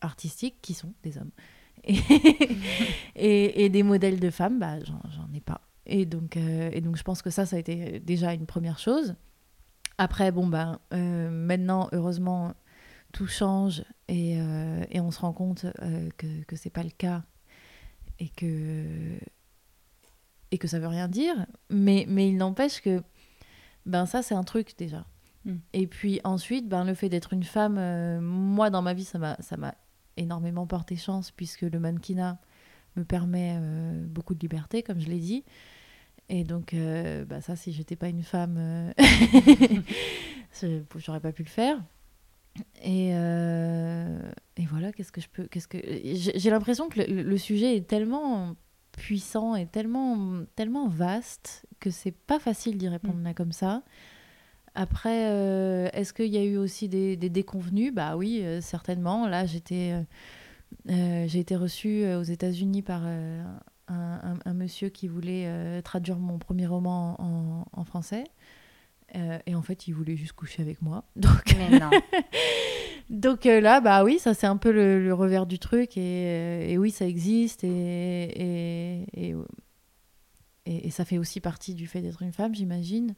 artistiques, 0.00 0.56
qui 0.62 0.74
sont 0.74 0.92
des 1.02 1.18
hommes. 1.18 1.30
Et, 3.16 3.64
et, 3.64 3.68
des 3.70 3.82
modèles 3.82 4.20
de 4.20 4.30
femmes, 4.30 4.58
bah, 4.58 4.78
j'en 4.84 5.28
ai 5.34 5.40
pas. 5.40 5.62
Et 5.86 6.04
donc, 6.04 6.36
et 6.36 6.80
donc 6.80 6.96
je 6.96 7.02
pense 7.02 7.22
que 7.22 7.30
ça, 7.30 7.46
ça 7.46 7.56
a 7.56 7.58
été 7.58 7.98
déjà 8.00 8.34
une 8.34 8.46
première 8.46 8.78
chose. 8.78 9.14
Après, 9.98 10.30
bon, 10.30 10.46
bah, 10.46 10.78
maintenant, 10.90 11.88
heureusement, 11.92 12.54
tout 13.12 13.26
change 13.26 13.82
et, 14.08 14.34
et 14.90 15.00
on 15.00 15.10
se 15.10 15.20
rend 15.20 15.32
compte 15.32 15.66
que, 16.18 16.42
que 16.44 16.56
c'est 16.56 16.70
pas 16.70 16.82
le 16.82 16.90
cas 16.90 17.22
et 18.18 18.28
que, 18.28 19.18
et 20.50 20.58
que 20.58 20.68
ça 20.68 20.78
veut 20.78 20.86
rien 20.88 21.08
dire. 21.08 21.46
Mais, 21.70 22.04
mais 22.08 22.28
il 22.28 22.36
n'empêche 22.36 22.80
que 22.80 23.02
ben 23.86 24.06
ça 24.06 24.22
c'est 24.22 24.34
un 24.34 24.44
truc 24.44 24.74
déjà. 24.78 25.06
Hmm. 25.44 25.56
Et 25.72 25.86
puis 25.86 26.20
ensuite, 26.24 26.68
ben, 26.68 26.84
le 26.84 26.94
fait 26.94 27.08
d'être 27.08 27.32
une 27.32 27.44
femme, 27.44 27.78
euh, 27.78 28.20
moi 28.20 28.70
dans 28.70 28.82
ma 28.82 28.94
vie, 28.94 29.04
ça 29.04 29.18
m'a, 29.18 29.36
ça 29.40 29.56
m'a 29.56 29.74
énormément 30.16 30.66
porté 30.66 30.96
chance 30.96 31.30
puisque 31.30 31.62
le 31.62 31.78
mannequinat 31.78 32.38
me 32.96 33.04
permet 33.04 33.56
euh, 33.58 34.04
beaucoup 34.06 34.34
de 34.34 34.40
liberté, 34.40 34.82
comme 34.82 35.00
je 35.00 35.08
l'ai 35.08 35.18
dit. 35.18 35.44
Et 36.28 36.44
donc, 36.44 36.74
euh, 36.74 37.24
ben, 37.24 37.40
ça, 37.40 37.56
si 37.56 37.72
j'étais 37.72 37.96
pas 37.96 38.08
une 38.08 38.22
femme, 38.22 38.92
j'aurais 40.96 41.20
pas 41.20 41.32
pu 41.32 41.42
le 41.42 41.48
faire. 41.48 41.82
Et, 42.82 43.10
et 43.10 44.66
voilà, 44.66 44.92
qu'est-ce 44.92 45.12
que 45.12 45.20
je 45.20 45.28
peux. 45.28 45.46
Qu'est-ce 45.46 45.68
que 45.68 45.78
j'ai 45.82 46.50
l'impression 46.50 46.88
que 46.88 47.00
le, 47.00 47.36
sujet 47.38 47.76
est 47.76 47.86
tellement 47.86 48.54
puissant 49.00 49.56
et 49.56 49.66
tellement, 49.66 50.44
tellement 50.56 50.86
vaste 50.86 51.64
que 51.80 51.90
c'est 51.90 52.12
pas 52.12 52.38
facile 52.38 52.76
d'y 52.76 52.86
répondre 52.86 53.16
mm. 53.16 53.24
là 53.24 53.34
comme 53.34 53.52
ça. 53.52 53.82
Après, 54.74 55.30
euh, 55.30 55.88
est-ce 55.94 56.12
qu'il 56.12 56.26
y 56.26 56.36
a 56.36 56.44
eu 56.44 56.58
aussi 56.58 56.88
des, 56.88 57.16
des 57.16 57.30
déconvenus? 57.30 57.94
Bah 57.94 58.16
oui, 58.16 58.42
euh, 58.42 58.60
certainement. 58.60 59.26
Là, 59.26 59.46
j'étais, 59.46 59.94
euh, 60.90 61.24
j'ai 61.26 61.38
été 61.38 61.56
reçue 61.56 62.04
aux 62.14 62.22
États-Unis 62.22 62.82
par 62.82 63.04
un, 63.06 63.58
un, 63.88 64.54
monsieur 64.54 64.90
qui 64.90 65.08
voulait 65.08 65.80
traduire 65.82 66.18
mon 66.18 66.38
premier 66.38 66.66
roman 66.66 67.16
en, 67.18 67.64
en 67.72 67.84
français. 67.84 68.24
et 69.14 69.54
en 69.54 69.62
fait, 69.62 69.88
il 69.88 69.92
voulait 69.92 70.16
juste 70.16 70.34
coucher 70.34 70.60
avec 70.60 70.82
moi. 70.82 71.04
Donc, 71.16 71.56
Donc 73.10 73.44
là, 73.44 73.80
bah 73.80 74.04
oui, 74.04 74.18
ça 74.18 74.34
c'est 74.34 74.46
un 74.46 74.56
peu 74.56 74.70
le, 74.70 75.12
revers 75.12 75.44
du 75.44 75.58
truc. 75.58 75.96
Et, 75.96 76.72
et, 76.72 76.78
oui, 76.78 76.90
ça 76.90 77.06
existe. 77.06 77.64
Et, 77.64 79.04
et, 79.14 79.34
et, 80.66 80.90
ça 80.90 81.04
fait 81.04 81.18
aussi 81.18 81.40
partie 81.40 81.74
du 81.74 81.86
fait 81.86 82.00
d'être 82.00 82.22
une 82.22 82.32
femme, 82.32 82.54
j'imagine. 82.54 83.14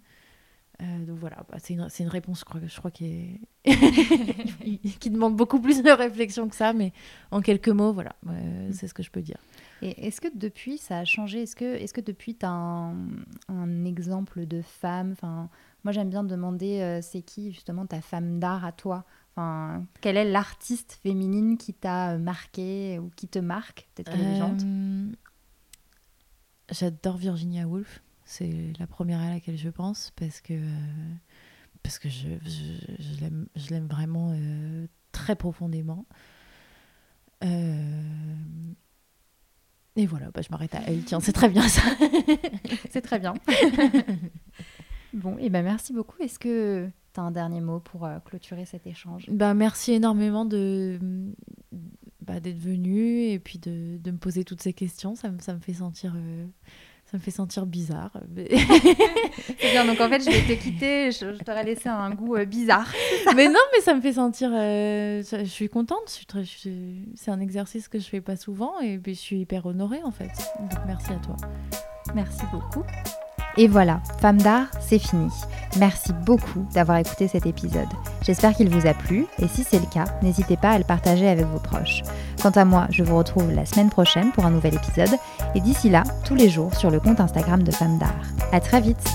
Euh, 0.81 1.05
donc 1.05 1.19
voilà, 1.19 1.45
bah, 1.51 1.59
c'est 1.63 1.75
une, 1.75 1.87
une, 2.01 2.09
réponse, 2.09 2.41
je 2.41 2.45
crois, 2.45 2.61
je 2.67 2.77
crois 2.77 2.91
qui, 2.91 3.39
est... 3.65 4.91
qui 4.99 5.11
demande 5.11 5.37
beaucoup 5.37 5.61
plus 5.61 5.83
de 5.83 5.91
réflexion 5.91 6.49
que 6.49 6.57
ça, 6.57 6.73
mais 6.73 6.93
en 7.31 7.41
quelques 7.41 7.69
mots, 7.69 7.93
voilà, 7.93 8.17
mm. 8.25 8.73
c'est 8.73 8.89
ce 8.89 8.95
que 8.95 9.03
je 9.03 9.11
peux 9.11 9.21
dire. 9.21 9.37
Et 9.83 10.07
est-ce 10.07 10.21
que 10.21 10.29
depuis, 10.35 10.79
ça 10.79 10.99
a 10.99 11.05
changé? 11.05 11.43
Est-ce 11.43 11.55
que, 11.55 11.77
est 11.77 11.93
que 11.93 12.01
depuis, 12.01 12.35
tu 12.35 12.47
as 12.47 12.51
un, 12.51 12.97
un, 13.49 13.85
exemple 13.85 14.47
de 14.47 14.63
femme? 14.63 15.13
Enfin, 15.13 15.51
Moi, 15.85 15.93
j'aime 15.93 16.09
bien 16.09 16.25
demander, 16.25 16.81
euh, 16.81 17.01
c'est 17.03 17.23
qui 17.23 17.53
justement 17.53 17.87
ta 17.87 18.01
femme 18.01 18.41
d'art 18.41 18.65
à 18.65 18.73
toi? 18.73 19.05
Enfin, 19.35 19.87
quelle 20.01 20.17
est 20.17 20.31
l'artiste 20.31 20.99
féminine 21.03 21.57
qui 21.57 21.73
t'a 21.73 22.19
marqué 22.19 22.99
ou 22.99 23.11
qui 23.17 23.29
te 23.29 23.39
marque 23.39 23.89
Peut-être 23.95 24.11
qu'elle 24.13 24.21
est 24.21 25.17
J'adore 26.71 27.17
Virginia 27.17 27.67
Woolf. 27.67 28.03
C'est 28.25 28.73
la 28.79 28.87
première 28.87 29.21
à 29.21 29.29
laquelle 29.29 29.59
je 29.59 29.69
pense 29.69 30.13
parce 30.17 30.41
que, 30.41 30.55
parce 31.83 31.99
que 31.99 32.09
je, 32.09 32.29
je, 32.45 33.27
je 33.57 33.71
l'aime 33.71 33.87
vraiment 33.87 34.33
euh, 34.33 34.87
très 35.13 35.37
profondément. 35.37 36.07
Euh, 37.45 38.03
et 39.97 40.07
voilà, 40.07 40.31
bah, 40.31 40.41
je 40.43 40.49
m'arrête 40.51 40.75
à 40.75 40.81
elle. 40.87 41.05
Tiens, 41.05 41.21
c'est 41.21 41.33
très 41.33 41.49
bien 41.49 41.69
ça. 41.69 41.83
c'est 42.91 43.03
très 43.03 43.19
bien. 43.19 43.35
bon, 45.13 45.37
et 45.39 45.51
ben 45.51 45.63
merci 45.63 45.93
beaucoup. 45.93 46.21
Est-ce 46.23 46.39
que 46.39 46.89
tu 47.13 47.21
as 47.21 47.23
un 47.23 47.31
dernier 47.31 47.61
mot 47.61 47.81
pour 47.81 48.05
euh, 48.05 48.19
clôturer 48.21 48.65
cet 48.65 48.87
échange 48.87 49.27
bah, 49.29 49.55
Merci 49.55 49.93
énormément 49.93 50.45
de, 50.45 50.99
bah, 52.21 52.41
d'être 52.41 52.59
venu 52.59 53.25
et 53.27 53.39
puis 53.39 53.59
de, 53.59 53.99
de, 53.99 54.11
me 54.11 54.19
poser 54.19 54.45
toutes 54.45 54.63
ces 54.63 54.73
questions. 54.73 55.15
Ça, 55.15 55.31
me, 55.31 55.39
ça 55.41 55.55
me 55.55 55.61
fait 55.61 55.75
sentir. 55.75 56.15
Euh, 56.17 56.47
ça 57.13 57.19
me 57.19 57.23
fait 57.23 57.31
sentir 57.31 57.67
bizarre. 57.67 58.13
c'est 58.37 59.71
bien, 59.71 59.85
donc 59.85 60.01
en 60.01 60.09
fait, 60.09 60.21
je 60.21 60.31
vais 60.31 60.57
te 60.57 60.63
quitter, 60.63 61.11
je, 61.11 61.35
je 61.35 61.45
t'aurais 61.45 61.65
laissé 61.65 61.89
un 61.89 62.11
goût 62.11 62.37
euh, 62.37 62.47
bizarre. 62.47 62.91
mais 63.37 63.49
non, 63.49 63.61
mais 63.75 63.83
ça 63.83 63.95
me 63.95 64.01
fait 64.01 64.15
sentir. 64.15 64.51
Euh, 64.53 65.23
je, 65.23 65.45
suis 65.45 65.69
contente, 65.69 66.23
c'est 66.47 67.31
un 67.31 67.41
exercice 67.41 67.89
que 67.89 67.99
je 67.99 68.07
fais 68.09 68.23
pas 68.23 68.37
souvent 68.37 68.81
et 68.81 68.99
puis 68.99 69.15
je 69.15 69.21
suis 69.21 69.41
hyper 69.41 69.67
honorée 69.67 70.03
en 70.05 70.11
fait. 70.11 70.33
Donc 70.59 70.79
merci 70.87 71.13
à 71.13 71.17
toi. 71.17 71.37
Merci 72.15 72.43
beaucoup. 72.51 72.85
Et 73.57 73.69
voilà, 73.69 74.01
Femme 74.21 74.41
d'art, 74.41 74.67
c'est 74.81 74.99
fini. 74.99 75.29
Merci 75.79 76.13
beaucoup 76.25 76.67
d'avoir 76.75 76.99
écouté 76.99 77.29
cet 77.29 77.47
épisode. 77.47 77.89
J'espère 78.23 78.55
qu'il 78.55 78.69
vous 78.69 78.87
a 78.87 78.95
plu 78.95 79.27
et 79.39 79.49
si 79.49 79.65
c'est 79.65 79.79
le 79.79 79.87
cas, 79.87 80.05
n'hésitez 80.23 80.57
pas 80.57 80.71
à 80.71 80.79
le 80.79 80.85
partager 80.85 81.29
avec 81.29 81.47
vos 81.47 81.59
proches. 81.59 82.03
Quant 82.43 82.51
à 82.51 82.65
moi, 82.65 82.87
je 82.91 83.03
vous 83.03 83.17
retrouve 83.17 83.51
la 83.53 83.67
semaine 83.67 83.91
prochaine 83.91 84.33
pour 84.33 84.45
un 84.45 84.51
nouvel 84.51 84.75
épisode 84.75 85.19
et 85.55 85.61
d'ici 85.61 85.89
là, 85.89 86.05
tous 86.25 86.35
les 86.35 86.49
jours 86.49 86.75
sur 86.75 86.91
le 86.91 87.01
compte 87.01 87.21
Instagram 87.21 87.63
de 87.63 87.73
Femme 87.73 87.99
d'art. 87.99 88.11
À 88.53 88.61
très 88.61 88.81
vite! 88.81 89.09